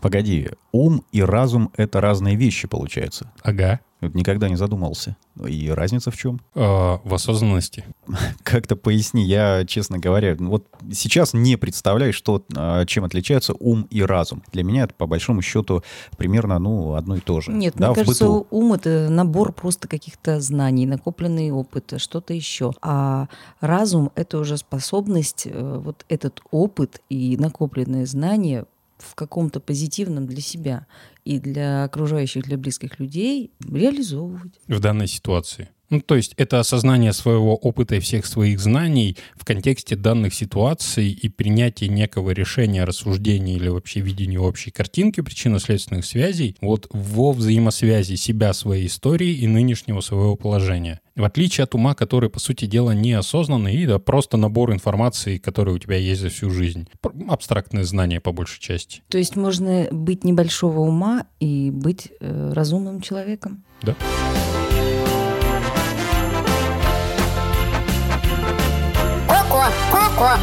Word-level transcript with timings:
Погоди, 0.00 0.48
ум 0.72 1.04
и 1.12 1.22
разум— 1.22 1.70
это 1.76 2.00
разные 2.00 2.36
вещи, 2.36 2.66
получается. 2.66 3.30
Ага. 3.42 3.80
Вот 4.00 4.14
никогда 4.14 4.48
не 4.48 4.56
задумался. 4.56 5.16
И 5.46 5.68
разница 5.68 6.10
в 6.10 6.16
чем? 6.16 6.40
Э, 6.54 6.98
в 7.04 7.12
осознанности. 7.12 7.84
Как-то 8.42 8.74
поясни. 8.76 9.24
Я, 9.24 9.64
честно 9.66 9.98
говоря, 9.98 10.34
вот 10.38 10.66
сейчас 10.90 11.34
не 11.34 11.56
представляю, 11.56 12.14
что, 12.14 12.42
а, 12.56 12.86
чем 12.86 13.04
отличаются 13.04 13.52
ум 13.52 13.86
и 13.90 14.02
разум. 14.02 14.42
Для 14.52 14.62
меня 14.62 14.84
это, 14.84 14.94
по 14.94 15.06
большому 15.06 15.42
счету, 15.42 15.82
примерно 16.16 16.58
ну, 16.58 16.94
одно 16.94 17.16
и 17.16 17.20
то 17.20 17.42
же. 17.42 17.52
Нет, 17.52 17.74
да, 17.76 17.88
мне 17.88 17.96
кажется, 17.96 18.24
быту. 18.24 18.46
ум— 18.50 18.72
это 18.74 19.08
набор 19.10 19.52
просто 19.52 19.86
каких-то 19.86 20.40
знаний, 20.40 20.86
накопленный 20.86 21.50
опыт, 21.50 21.92
что-то 21.98 22.32
еще. 22.32 22.72
А 22.80 23.28
разум— 23.60 24.12
это 24.14 24.38
уже 24.38 24.56
способность 24.56 25.46
э, 25.46 25.80
вот 25.84 26.06
этот 26.08 26.40
опыт 26.50 27.02
и 27.10 27.36
накопленные 27.38 28.06
знания 28.06 28.64
в 29.00 29.14
каком-то 29.14 29.60
позитивном 29.60 30.26
для 30.26 30.40
себя 30.40 30.86
и 31.24 31.38
для 31.38 31.84
окружающих, 31.84 32.44
для 32.44 32.56
близких 32.56 32.98
людей 32.98 33.50
реализовывать. 33.60 34.52
В 34.68 34.80
данной 34.80 35.06
ситуации. 35.06 35.68
Ну, 35.90 36.00
то 36.00 36.14
есть 36.14 36.34
это 36.36 36.60
осознание 36.60 37.12
своего 37.12 37.56
опыта 37.56 37.96
и 37.96 38.00
всех 38.00 38.24
своих 38.24 38.60
знаний 38.60 39.16
в 39.34 39.44
контексте 39.44 39.96
данных 39.96 40.34
ситуаций 40.34 41.10
и 41.10 41.28
принятие 41.28 41.90
некого 41.90 42.30
решения, 42.30 42.84
рассуждения 42.84 43.56
или 43.56 43.68
вообще 43.68 43.98
видения 43.98 44.38
общей 44.38 44.70
картинки 44.70 45.20
причинно-следственных 45.20 46.04
связей 46.04 46.56
вот 46.60 46.86
во 46.92 47.32
взаимосвязи 47.32 48.14
себя, 48.14 48.52
своей 48.52 48.86
истории 48.86 49.34
и 49.34 49.48
нынешнего 49.48 50.00
своего 50.00 50.36
положения. 50.36 51.00
В 51.20 51.24
отличие 51.24 51.64
от 51.64 51.74
ума, 51.74 51.94
который, 51.94 52.30
по 52.30 52.40
сути 52.40 52.64
дела, 52.64 52.92
неосознанный, 52.92 53.74
и 53.74 53.84
да, 53.84 53.98
просто 53.98 54.38
набор 54.38 54.72
информации, 54.72 55.36
который 55.36 55.74
у 55.74 55.78
тебя 55.78 55.96
есть 55.96 56.22
за 56.22 56.30
всю 56.30 56.48
жизнь. 56.48 56.88
Абстрактное 57.28 57.84
знание, 57.84 58.20
по 58.22 58.32
большей 58.32 58.58
части. 58.58 59.02
То 59.10 59.18
есть 59.18 59.36
можно 59.36 59.86
быть 59.90 60.24
небольшого 60.24 60.80
ума 60.80 61.26
и 61.38 61.70
быть 61.70 62.08
э, 62.20 62.52
разумным 62.54 63.02
человеком. 63.02 63.64
Да. 63.82 63.94
Коко, 69.28 69.64
Коко. 69.92 70.38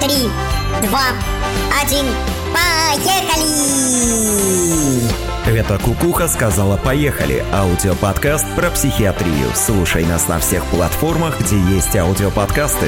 Три, 0.00 0.28
два, 0.86 1.06
один, 1.82 2.06
поехали! 2.54 3.42
Это 5.46 5.76
Кукуха 5.76 6.28
сказала 6.28 6.76
«Поехали»– 6.76 7.44
аудиоподкаст 7.52 8.46
про 8.54 8.70
психиатрию. 8.70 9.48
Слушай 9.54 10.04
нас 10.04 10.28
на 10.28 10.38
всех 10.38 10.64
платформах, 10.66 11.40
где 11.40 11.58
есть 11.58 11.96
аудиоподкасты. 11.96 12.86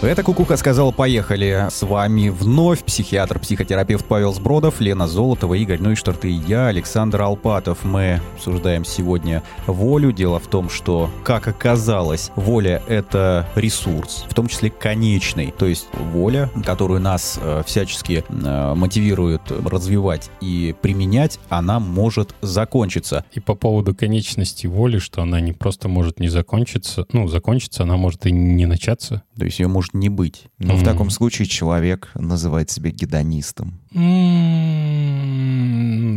Это 0.00 0.22
Кукуха 0.22 0.56
сказал 0.56 0.92
«Поехали». 0.92 1.66
С 1.70 1.82
вами 1.82 2.28
вновь 2.28 2.84
психиатр-психотерапевт 2.84 4.06
Павел 4.06 4.32
Сбродов, 4.32 4.80
Лена 4.80 5.08
Золотова, 5.08 5.54
Игорь 5.54 5.80
Нойштарт 5.80 6.24
и 6.24 6.30
я, 6.30 6.68
Александр 6.68 7.20
Алпатов. 7.22 7.82
Мы 7.82 8.20
обсуждаем 8.36 8.84
сегодня 8.84 9.42
волю. 9.66 10.12
Дело 10.12 10.38
в 10.38 10.46
том, 10.46 10.70
что, 10.70 11.10
как 11.24 11.48
оказалось, 11.48 12.30
воля— 12.36 12.80
это 12.88 13.48
ресурс, 13.56 14.24
в 14.28 14.34
том 14.34 14.46
числе 14.46 14.70
конечный. 14.70 15.50
То 15.50 15.66
есть 15.66 15.88
воля, 15.92 16.48
которую 16.64 17.00
нас 17.00 17.36
э, 17.42 17.64
всячески 17.66 18.24
э, 18.28 18.74
мотивирует 18.76 19.50
развивать 19.50 20.30
и 20.40 20.76
применять, 20.80 21.40
она 21.48 21.80
может 21.80 22.36
закончиться. 22.40 23.24
И 23.32 23.40
по 23.40 23.56
поводу 23.56 23.96
конечности 23.96 24.68
воли, 24.68 24.98
что 24.98 25.22
она 25.22 25.40
не 25.40 25.52
просто 25.52 25.88
может 25.88 26.20
не 26.20 26.28
закончиться, 26.28 27.04
ну, 27.12 27.26
закончиться, 27.26 27.82
она 27.82 27.96
может 27.96 28.26
и 28.26 28.30
не 28.30 28.66
начаться. 28.66 29.24
То 29.36 29.44
есть 29.44 29.58
ее 29.58 29.66
может 29.68 29.87
не 29.94 30.08
быть. 30.08 30.46
Но 30.58 30.74
в 30.74 30.78
Мгм. 30.78 30.84
таком 30.84 31.10
случае 31.10 31.46
человек 31.48 32.10
называет 32.14 32.70
себя 32.70 32.90
гедонистом. 32.90 33.80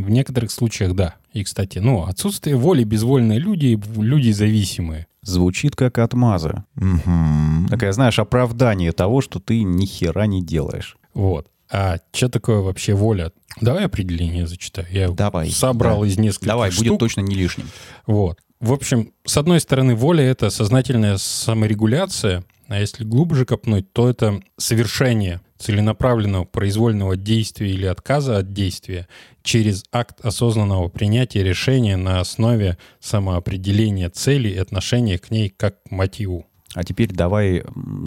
В 0.03 0.09
некоторых 0.09 0.51
случаях 0.51 0.93
да. 0.95 1.15
И, 1.33 1.43
кстати, 1.43 1.79
ну, 1.79 2.03
отсутствие 2.03 2.55
воли, 2.55 2.83
безвольные 2.83 3.39
люди, 3.39 3.79
люди 3.97 4.31
зависимые. 4.31 5.07
Звучит 5.23 5.75
как 5.75 5.99
отмаза. 5.99 6.65
Мгм. 6.75 7.67
Такое, 7.69 7.91
знаешь, 7.91 8.17
оправдание 8.19 8.91
того, 8.91 9.21
что 9.21 9.39
ты 9.39 9.63
ни 9.63 9.85
хера 9.85 10.25
не 10.25 10.43
делаешь. 10.43 10.97
Вот. 11.13 11.47
А 11.71 11.97
что 12.11 12.27
такое 12.27 12.59
вообще 12.59 12.93
воля? 12.93 13.31
Давай 13.61 13.85
определение 13.85 14.47
зачитаю. 14.47 14.87
Я 14.91 15.09
Давай, 15.11 15.49
собрал 15.51 16.01
да. 16.01 16.07
из 16.07 16.17
нескольких 16.17 16.47
Давай, 16.47 16.71
штук. 16.71 16.85
будет 16.87 16.99
точно 16.99 17.21
не 17.21 17.35
лишним. 17.35 17.67
Вот. 18.07 18.39
В 18.59 18.73
общем, 18.73 19.11
с 19.25 19.37
одной 19.37 19.59
стороны, 19.59 19.95
воля— 19.95 20.23
это 20.25 20.49
сознательная 20.49 21.17
саморегуляция, 21.17 22.43
а 22.71 22.79
если 22.79 23.03
глубже 23.03 23.45
копнуть, 23.45 23.91
то 23.91 24.09
это 24.09 24.41
совершение 24.57 25.41
целенаправленного 25.57 26.45
произвольного 26.45 27.17
действия 27.17 27.69
или 27.69 27.85
отказа 27.85 28.37
от 28.37 28.53
действия 28.53 29.09
через 29.43 29.83
акт 29.91 30.21
осознанного 30.23 30.87
принятия 30.87 31.43
решения 31.43 31.97
на 31.97 32.21
основе 32.21 32.77
самоопределения 33.01 34.09
цели 34.09 34.47
и 34.47 34.57
отношения 34.57 35.17
к 35.17 35.31
ней 35.31 35.49
как 35.49 35.83
к 35.83 35.91
мотиву. 35.91 36.47
А 36.73 36.83
теперь 36.83 37.09
давай 37.09 37.63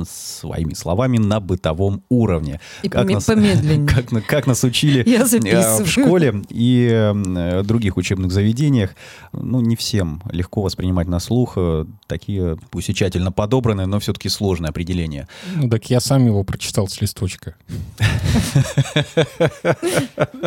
своими 0.09 0.75
словами 0.75 1.19
на 1.19 1.41
бытовом 1.41 2.03
уровне. 2.09 2.61
И 2.83 2.89
Как 2.89 3.09
нас- 3.11 3.25
помедленнее. 3.27 3.89
Как, 3.95 4.27
как 4.27 4.47
нас 4.47 4.65
учили 4.65 5.09
Я 5.09 5.23
э, 5.23 5.83
в 5.83 5.87
школе 5.87 6.43
и 6.49 6.89
э, 6.91 7.63
других 7.63 7.97
учебных 7.97 8.33
заведениях, 8.33 8.95
ну, 9.33 9.61
не 9.61 9.77
всем 9.77 10.23
легко 10.31 10.63
воспринимать 10.63 11.09
на 11.09 11.21
слух 11.21 11.55
э, 11.57 11.85
такие, 12.07 12.57
пусть 12.71 12.89
и 12.89 12.95
тщательно 12.95 13.33
подобранные, 13.33 13.87
но 13.87 14.01
все-таки 14.01 14.29
сложные 14.29 14.71
определения. 14.71 15.29
Ну, 15.55 15.69
так 15.69 15.91
я 15.91 16.01
сам 16.01 16.25
его 16.27 16.43
прочитал 16.45 16.89
с 16.89 17.01
листочка. 17.01 17.57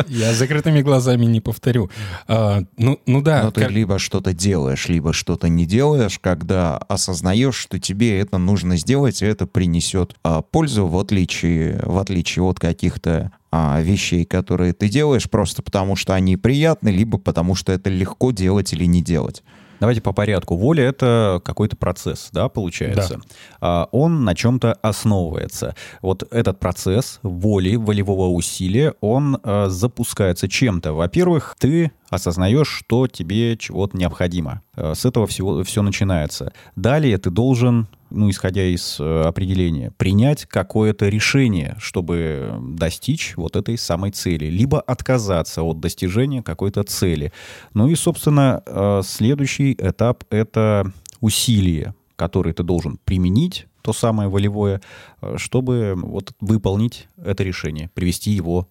Я 0.08 0.34
закрытыми 0.34 0.82
глазами 0.82 1.24
не 1.24 1.40
повторю. 1.40 1.90
А, 2.26 2.62
Ну, 2.76 3.00
ну 3.06 3.22
да. 3.22 3.44
Но 3.44 3.50
ты 3.50 3.66
либо 3.66 3.98
что-то 3.98 4.32
делаешь, 4.32 4.88
либо 4.88 5.12
что-то 5.12 5.48
не 5.48 5.66
делаешь, 5.66 6.18
когда 6.18 6.78
осознаешь, 6.78 7.56
что 7.56 7.78
тебе 7.78 8.07
это 8.10 8.38
нужно 8.38 8.76
сделать, 8.76 9.22
и 9.22 9.26
это 9.26 9.46
принесет 9.46 10.14
а, 10.22 10.42
пользу, 10.42 10.86
в 10.86 10.98
отличие, 10.98 11.80
в 11.84 11.98
отличие 11.98 12.44
от 12.44 12.60
каких-то 12.60 13.32
а, 13.50 13.80
вещей, 13.80 14.24
которые 14.24 14.72
ты 14.72 14.88
делаешь 14.88 15.28
просто 15.28 15.62
потому, 15.62 15.96
что 15.96 16.14
они 16.14 16.36
приятны, 16.36 16.88
либо 16.88 17.18
потому, 17.18 17.54
что 17.54 17.72
это 17.72 17.90
легко 17.90 18.30
делать 18.30 18.72
или 18.72 18.84
не 18.84 19.02
делать. 19.02 19.42
Давайте 19.80 20.00
по 20.00 20.12
порядку. 20.12 20.56
Воля— 20.56 20.84
это 20.88 21.40
какой-то 21.44 21.76
процесс, 21.76 22.30
да, 22.32 22.48
получается. 22.48 23.20
А, 23.60 23.88
Он 23.92 24.24
на 24.24 24.34
чем-то 24.34 24.72
основывается. 24.82 25.74
Вот 26.02 26.24
этот 26.32 26.58
процесс 26.58 27.20
воли, 27.22 27.76
волевого 27.76 28.28
усилия, 28.28 28.94
он 29.00 29.38
э, 29.42 29.66
запускается 29.68 30.48
чем-то. 30.48 30.94
Во-первых, 30.94 31.54
ты 31.58 31.92
осознаешь, 32.10 32.68
что 32.68 33.06
тебе 33.06 33.56
чего-то 33.56 33.96
необходимо. 33.96 34.62
Э, 34.76 34.94
С 34.94 35.04
этого 35.04 35.26
всего 35.26 35.62
все 35.62 35.82
начинается. 35.82 36.52
Далее 36.74 37.16
ты 37.18 37.30
должен, 37.30 37.86
ну, 38.10 38.30
исходя 38.30 38.64
из 38.64 38.98
э, 39.00 39.22
определения, 39.22 39.92
принять 39.96 40.46
какое-то 40.46 41.08
решение, 41.08 41.76
чтобы 41.78 42.54
достичь 42.60 43.34
вот 43.36 43.56
этой 43.56 43.76
самой 43.78 44.10
цели, 44.10 44.46
либо 44.46 44.80
отказаться 44.80 45.62
от 45.62 45.80
достижения 45.80 46.42
какой-то 46.42 46.82
цели. 46.84 47.32
Ну 47.74 47.88
и, 47.88 47.94
собственно, 47.94 48.62
э, 48.64 49.02
следующий 49.04 49.74
этап— 49.74 50.24
это 50.30 50.92
усилие, 51.20 51.94
которое 52.16 52.52
ты 52.52 52.62
должен 52.62 52.98
применить, 53.04 53.66
то 53.82 53.92
самое 53.92 54.28
волевое, 54.28 54.80
э, 55.20 55.36
чтобы 55.38 55.94
вот 55.96 56.32
выполнить 56.40 57.08
это 57.16 57.42
решение, 57.42 57.90
привести 57.94 58.32
его 58.32 58.68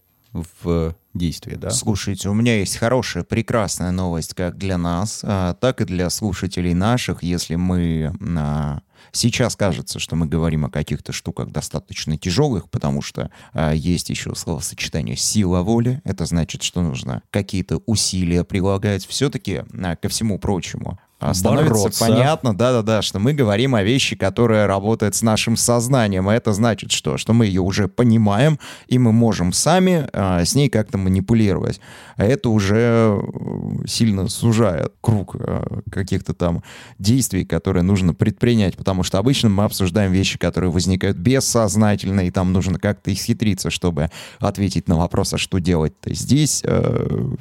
в 0.62 0.96
действие, 1.14 1.58
да? 1.58 1.70
Слушайте, 1.70 2.30
у 2.30 2.34
меня 2.34 2.60
есть 2.60 2.78
хорошая, 2.78 3.24
прекрасная 3.24 3.92
новость 3.92 4.34
как 4.34 4.58
для 4.58 4.78
нас, 4.78 5.22
а, 5.24 5.54
так 5.56 5.82
и 5.82 5.86
для 5.86 6.10
слушателей 6.10 6.74
наших. 6.74 7.24
Если 7.24 7.56
мы 7.56 8.14
а, 8.38 8.82
сейчас 9.12 9.56
кажется, 9.56 10.00
что 10.00 10.16
мы 10.16 10.28
говорим 10.28 10.66
о 10.66 10.70
каких-то 10.70 11.12
штуках 11.12 11.50
достаточно 11.50 12.18
тяжелых, 12.18 12.70
потому 12.70 13.02
что 13.02 13.32
а, 13.54 13.74
есть 13.74 14.10
еще 14.10 14.36
словосочетание 14.36 15.16
«сила 15.16 15.62
воли». 15.62 16.02
Это 16.04 16.26
значит, 16.26 16.62
что 16.64 16.82
нужно 16.82 17.22
какие-то 17.32 17.78
усилия 17.86 18.44
прилагать. 18.44 19.06
Все-таки, 19.06 19.64
ко 20.02 20.10
всему 20.10 20.40
прочему, 20.40 21.00
становится 21.34 21.74
Бороться. 21.74 22.06
понятно, 22.06 22.56
да-да-да, 22.56 23.02
что 23.02 23.18
мы 23.18 23.34
говорим 23.34 23.74
о 23.74 23.82
вещи, 23.82 24.16
которая 24.16 24.68
работает 24.68 25.16
с 25.16 25.24
нашим 25.24 25.58
сознанием. 25.58 26.30
А 26.30 26.36
это 26.36 26.54
значит 26.54 26.92
что? 26.92 27.18
Что 27.18 27.34
мы 27.34 27.48
ее 27.48 27.62
уже 27.62 27.88
понимаем, 27.88 28.60
и 28.88 29.00
мы 29.00 29.12
можем 29.12 29.52
сами 29.52 30.08
а, 30.14 30.46
с 30.46 30.54
ней 30.54 30.70
как-то 30.70 31.00
манипулировать. 31.00 31.82
А 32.18 32.24
это 32.24 32.50
уже 32.50 33.20
э, 33.20 33.88
сильно 33.88 34.28
сужает 34.28 34.94
круг 35.02 35.36
а, 35.40 35.82
каких-то 35.92 36.36
там 36.36 36.62
действий, 37.00 37.46
которые 37.46 37.82
нужно 37.82 38.14
предпринять, 38.14 38.78
потому 38.78 39.02
что 39.02 39.18
обычно 39.18 39.50
мы 39.50 39.64
обсуждаем 39.64 40.12
вещи, 40.12 40.38
которые 40.38 40.70
возникают 40.72 41.18
бессознательно, 41.18 42.22
и 42.22 42.32
там 42.32 42.54
нужно 42.54 42.78
как-то 42.78 43.12
исхитриться, 43.12 43.72
чтобы 43.72 44.12
ответить 44.40 44.88
на 44.88 44.98
вопрос, 44.98 45.34
а 45.34 45.40
что 45.40 45.58
делать-то. 45.58 46.14
Здесь 46.14 46.64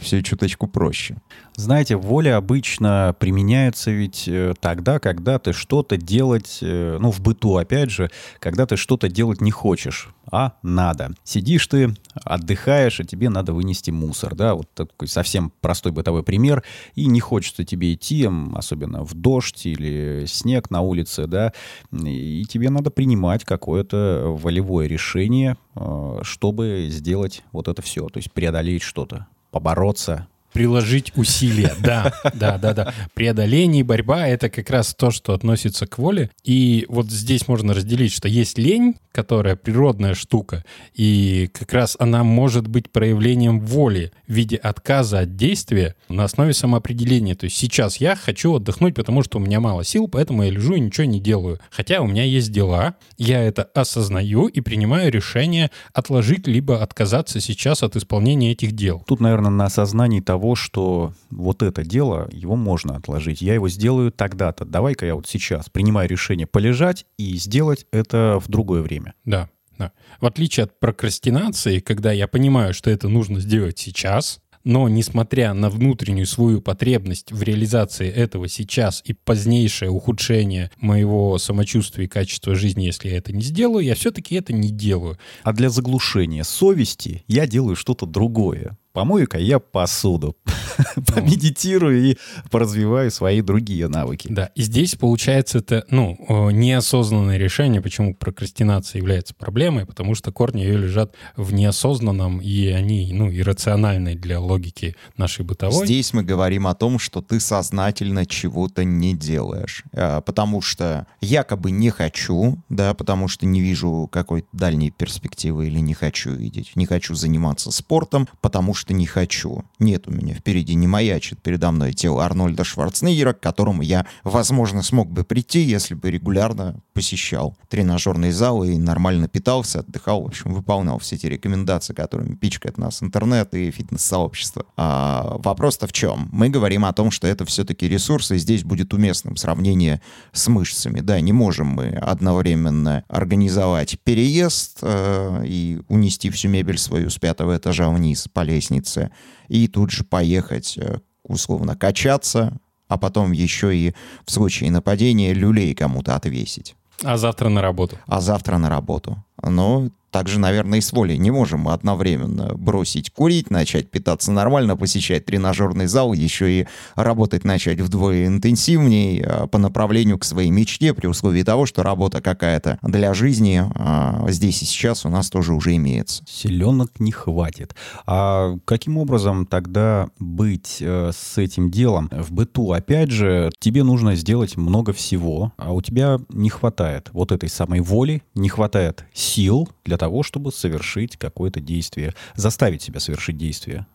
все 0.00 0.22
чуточку 0.22 0.66
проще. 0.66 1.16
Знаете, 1.56 1.96
воля 1.96 2.36
обычно 2.36 3.14
применяется 3.18 3.65
применяется 3.66 3.90
ведь 3.90 4.28
э, 4.28 4.54
тогда, 4.60 4.98
когда 4.98 5.38
ты 5.38 5.52
что-то 5.52 5.96
делать, 5.96 6.58
э, 6.62 6.98
ну, 7.00 7.10
в 7.10 7.20
быту, 7.20 7.56
опять 7.56 7.90
же, 7.90 8.10
когда 8.38 8.66
ты 8.66 8.76
что-то 8.76 9.08
делать 9.08 9.40
не 9.40 9.50
хочешь, 9.50 10.08
а 10.30 10.52
надо. 10.62 11.12
Сидишь 11.24 11.66
ты, 11.66 11.94
отдыхаешь, 12.14 13.00
и 13.00 13.04
тебе 13.04 13.28
надо 13.28 13.52
вынести 13.52 13.90
мусор, 13.90 14.34
да, 14.34 14.54
вот 14.54 14.68
такой 14.74 15.08
совсем 15.08 15.52
простой 15.60 15.92
бытовой 15.92 16.22
пример, 16.22 16.62
и 16.94 17.06
не 17.06 17.20
хочется 17.20 17.64
тебе 17.64 17.94
идти, 17.94 18.28
особенно 18.54 19.04
в 19.04 19.14
дождь 19.14 19.66
или 19.66 20.24
снег 20.26 20.70
на 20.70 20.80
улице, 20.80 21.26
да, 21.26 21.52
и 21.92 22.44
тебе 22.48 22.70
надо 22.70 22.90
принимать 22.90 23.44
какое-то 23.44 24.24
волевое 24.26 24.86
решение, 24.86 25.56
э, 25.74 26.18
чтобы 26.22 26.88
сделать 26.90 27.42
вот 27.52 27.68
это 27.68 27.82
все, 27.82 28.08
то 28.08 28.18
есть 28.18 28.32
преодолеть 28.32 28.82
что-то, 28.82 29.26
побороться, 29.50 30.26
приложить 30.56 31.12
усилия. 31.16 31.74
Да, 31.86 32.12
да, 32.34 32.58
да, 32.58 32.72
да. 32.72 32.94
Преодоление 33.14 33.80
и 33.80 33.84
борьба— 33.84 34.26
это 34.28 34.48
как 34.48 34.70
раз 34.70 34.94
то, 34.94 35.10
что 35.10 35.34
относится 35.34 35.86
к 35.86 35.98
воле. 35.98 36.30
И 36.42 36.86
вот 36.88 37.10
здесь 37.10 37.46
можно 37.46 37.74
разделить, 37.74 38.12
что 38.12 38.28
есть 38.28 38.58
лень, 38.58 38.96
которая 39.16 39.56
природная 39.56 40.14
штука, 40.14 40.62
и 40.94 41.48
как 41.54 41.72
раз 41.72 41.96
она 41.98 42.22
может 42.22 42.68
быть 42.68 42.90
проявлением 42.90 43.60
воли 43.60 44.12
в 44.28 44.32
виде 44.34 44.56
отказа 44.56 45.20
от 45.20 45.36
действия 45.36 45.94
на 46.10 46.24
основе 46.24 46.52
самоопределения. 46.52 47.34
То 47.34 47.44
есть 47.44 47.56
сейчас 47.56 47.96
я 47.96 48.14
хочу 48.14 48.54
отдохнуть, 48.54 48.94
потому 48.94 49.22
что 49.22 49.38
у 49.38 49.40
меня 49.40 49.58
мало 49.58 49.84
сил, 49.84 50.06
поэтому 50.06 50.42
я 50.42 50.50
лежу 50.50 50.74
и 50.74 50.80
ничего 50.80 51.06
не 51.06 51.18
делаю. 51.18 51.58
Хотя 51.70 52.02
у 52.02 52.06
меня 52.06 52.24
есть 52.24 52.52
дела, 52.52 52.96
я 53.16 53.42
это 53.42 53.62
осознаю 53.62 54.48
и 54.48 54.60
принимаю 54.60 55.10
решение 55.10 55.70
отложить 55.94 56.46
либо 56.46 56.82
отказаться 56.82 57.40
сейчас 57.40 57.82
от 57.82 57.96
исполнения 57.96 58.52
этих 58.52 58.72
дел. 58.72 59.02
Тут, 59.06 59.20
наверное, 59.20 59.50
на 59.50 59.64
осознании 59.64 60.20
того, 60.20 60.45
того, 60.46 60.54
что 60.54 61.12
вот 61.30 61.62
это 61.64 61.84
дело, 61.84 62.28
его 62.30 62.54
можно 62.54 62.94
отложить. 62.94 63.42
Я 63.42 63.54
его 63.54 63.68
сделаю 63.68 64.12
тогда-то. 64.12 64.64
Давай-ка 64.64 65.04
я 65.04 65.16
вот 65.16 65.26
сейчас 65.26 65.68
принимаю 65.68 66.08
решение 66.08 66.46
полежать 66.46 67.04
и 67.18 67.36
сделать 67.36 67.86
это 67.90 68.40
в 68.40 68.48
другое 68.48 68.82
время. 68.82 69.14
Да, 69.24 69.48
да. 69.76 69.90
В 70.20 70.26
отличие 70.26 70.64
от 70.64 70.78
прокрастинации, 70.78 71.80
когда 71.80 72.12
я 72.12 72.28
понимаю, 72.28 72.74
что 72.74 72.90
это 72.90 73.08
нужно 73.08 73.40
сделать 73.40 73.80
сейчас, 73.80 74.38
но 74.62 74.88
несмотря 74.88 75.52
на 75.52 75.68
внутреннюю 75.68 76.26
свою 76.26 76.60
потребность 76.60 77.32
в 77.32 77.42
реализации 77.42 78.08
этого 78.08 78.48
сейчас 78.48 79.02
и 79.04 79.14
позднейшее 79.14 79.90
ухудшение 79.90 80.70
моего 80.80 81.38
самочувствия 81.38 82.04
и 82.04 82.08
качества 82.08 82.54
жизни, 82.54 82.84
если 82.84 83.08
я 83.08 83.18
это 83.18 83.32
не 83.32 83.42
сделаю, 83.42 83.84
я 83.84 83.96
все-таки 83.96 84.36
это 84.36 84.52
не 84.52 84.70
делаю. 84.70 85.18
А 85.42 85.52
для 85.52 85.70
заглушения 85.70 86.44
совести 86.44 87.24
я 87.26 87.48
делаю 87.48 87.74
что-то 87.74 88.06
другое 88.06 88.76
помою-ка 88.96 89.36
я 89.36 89.58
посуду, 89.58 90.36
помедитирую 91.14 92.02
и 92.02 92.16
поразвиваю 92.50 93.10
свои 93.10 93.42
другие 93.42 93.88
навыки. 93.88 94.26
Да, 94.30 94.46
и 94.54 94.62
здесь 94.62 94.94
получается 94.94 95.58
это, 95.58 95.84
ну, 95.90 96.16
неосознанное 96.50 97.36
решение, 97.36 97.82
почему 97.82 98.14
прокрастинация 98.14 99.00
является 99.00 99.34
проблемой, 99.34 99.84
потому 99.84 100.14
что 100.14 100.32
корни 100.32 100.62
ее 100.62 100.78
лежат 100.78 101.14
в 101.36 101.52
неосознанном, 101.52 102.40
и 102.40 102.68
они, 102.68 103.12
ну, 103.12 103.30
иррациональные 103.30 104.16
для 104.16 104.40
логики 104.40 104.96
нашей 105.18 105.44
бытовой. 105.44 105.84
Здесь 105.84 106.14
мы 106.14 106.22
говорим 106.22 106.66
о 106.66 106.74
том, 106.74 106.98
что 106.98 107.20
ты 107.20 107.38
сознательно 107.38 108.24
чего-то 108.24 108.82
не 108.84 109.14
делаешь, 109.14 109.84
э, 109.92 110.22
потому 110.24 110.62
что 110.62 111.06
якобы 111.20 111.70
не 111.70 111.90
хочу, 111.90 112.62
да, 112.70 112.94
потому 112.94 113.28
что 113.28 113.44
не 113.44 113.60
вижу 113.60 114.08
какой-то 114.10 114.48
дальней 114.54 114.90
перспективы 114.90 115.66
или 115.66 115.80
не 115.80 115.92
хочу 115.92 116.30
видеть, 116.30 116.72
не 116.76 116.86
хочу 116.86 117.14
заниматься 117.14 117.70
спортом, 117.70 118.26
потому 118.40 118.72
что 118.72 118.85
что 118.86 118.94
не 118.94 119.06
хочу. 119.06 119.64
Нет 119.80 120.06
у 120.06 120.12
меня 120.12 120.34
впереди 120.34 120.74
не 120.74 120.86
маячит 120.86 121.42
передо 121.42 121.72
мной 121.72 121.92
тело 121.92 122.24
Арнольда 122.24 122.62
Шварценеггера, 122.62 123.32
к 123.32 123.40
которому 123.40 123.82
я, 123.82 124.06
возможно, 124.22 124.82
смог 124.82 125.10
бы 125.10 125.24
прийти, 125.24 125.60
если 125.60 125.94
бы 125.94 126.08
регулярно 126.08 126.78
посещал 126.92 127.56
тренажерные 127.68 128.32
залы 128.32 128.74
и 128.74 128.78
нормально 128.78 129.26
питался, 129.26 129.80
отдыхал, 129.80 130.22
в 130.22 130.26
общем, 130.26 130.54
выполнял 130.54 131.00
все 131.00 131.16
эти 131.16 131.26
рекомендации, 131.26 131.94
которыми 131.94 132.36
пичкает 132.36 132.78
нас 132.78 133.02
интернет 133.02 133.54
и 133.54 133.72
фитнес-сообщество. 133.72 134.66
А 134.76 135.36
вопрос-то 135.38 135.88
в 135.88 135.92
чем? 135.92 136.28
Мы 136.30 136.48
говорим 136.48 136.84
о 136.84 136.92
том, 136.92 137.10
что 137.10 137.26
это 137.26 137.44
все-таки 137.44 137.88
ресурсы, 137.88 138.36
и 138.36 138.38
здесь 138.38 138.62
будет 138.62 138.94
уместным 138.94 139.36
сравнение 139.36 140.00
с 140.32 140.46
мышцами. 140.46 141.00
Да, 141.00 141.20
не 141.20 141.32
можем 141.32 141.66
мы 141.66 141.88
одновременно 141.88 143.02
организовать 143.08 143.98
переезд 144.04 144.78
э, 144.82 145.42
и 145.44 145.80
унести 145.88 146.30
всю 146.30 146.48
мебель 146.48 146.78
свою 146.78 147.10
с 147.10 147.18
пятого 147.18 147.56
этажа 147.56 147.90
вниз 147.90 148.28
по 148.32 148.42
лестнице, 148.44 148.75
лестнице 148.76 149.10
и 149.48 149.68
тут 149.68 149.90
же 149.90 150.04
поехать, 150.04 150.78
э, 150.78 150.98
условно, 151.22 151.76
качаться, 151.76 152.58
а 152.88 152.98
потом 152.98 153.32
еще 153.32 153.76
и 153.76 153.94
в 154.24 154.30
случае 154.30 154.70
нападения 154.70 155.34
люлей 155.34 155.74
кому-то 155.74 156.14
отвесить. 156.14 156.76
А 157.02 157.16
завтра 157.16 157.48
на 157.48 157.62
работу. 157.62 157.98
А 158.06 158.20
завтра 158.20 158.58
на 158.58 158.68
работу. 158.68 159.22
Но 159.42 159.88
также, 160.16 160.38
наверное, 160.38 160.78
и 160.78 160.80
с 160.80 160.94
волей 160.94 161.18
не 161.18 161.30
можем 161.30 161.60
мы 161.60 161.74
одновременно 161.74 162.54
бросить 162.54 163.10
курить, 163.10 163.50
начать 163.50 163.90
питаться 163.90 164.32
нормально, 164.32 164.74
посещать 164.74 165.26
тренажерный 165.26 165.88
зал, 165.88 166.14
еще 166.14 166.60
и 166.60 166.66
работать 166.94 167.44
начать 167.44 167.82
вдвое 167.82 168.26
интенсивнее 168.26 169.22
а, 169.22 169.46
по 169.46 169.58
направлению 169.58 170.18
к 170.18 170.24
своей 170.24 170.48
мечте, 170.48 170.94
при 170.94 171.06
условии 171.06 171.42
того, 171.42 171.66
что 171.66 171.82
работа 171.82 172.22
какая-то 172.22 172.78
для 172.80 173.12
жизни 173.12 173.62
а, 173.74 174.24
здесь 174.28 174.62
и 174.62 174.64
сейчас 174.64 175.04
у 175.04 175.10
нас 175.10 175.28
тоже 175.28 175.52
уже 175.52 175.76
имеется. 175.76 176.24
Селенок 176.26 176.98
не 176.98 177.12
хватит. 177.12 177.74
А 178.06 178.56
каким 178.64 178.96
образом 178.96 179.44
тогда 179.44 180.08
быть 180.18 180.78
э, 180.80 181.10
с 181.14 181.36
этим 181.36 181.70
делом? 181.70 182.08
В 182.10 182.32
быту, 182.32 182.72
опять 182.72 183.10
же, 183.10 183.50
тебе 183.58 183.82
нужно 183.82 184.16
сделать 184.16 184.56
много 184.56 184.94
всего, 184.94 185.52
а 185.58 185.74
у 185.74 185.82
тебя 185.82 186.20
не 186.30 186.48
хватает 186.48 187.10
вот 187.12 187.32
этой 187.32 187.50
самой 187.50 187.80
воли, 187.80 188.22
не 188.34 188.48
хватает 188.48 189.04
сил 189.12 189.68
для 189.84 189.98
того, 189.98 190.05
чтобы 190.22 190.52
совершить 190.52 191.16
какое-то 191.16 191.60
действие, 191.60 192.14
заставить 192.34 192.82
себя 192.82 193.00
совершить 193.00 193.36
действие. 193.36 193.86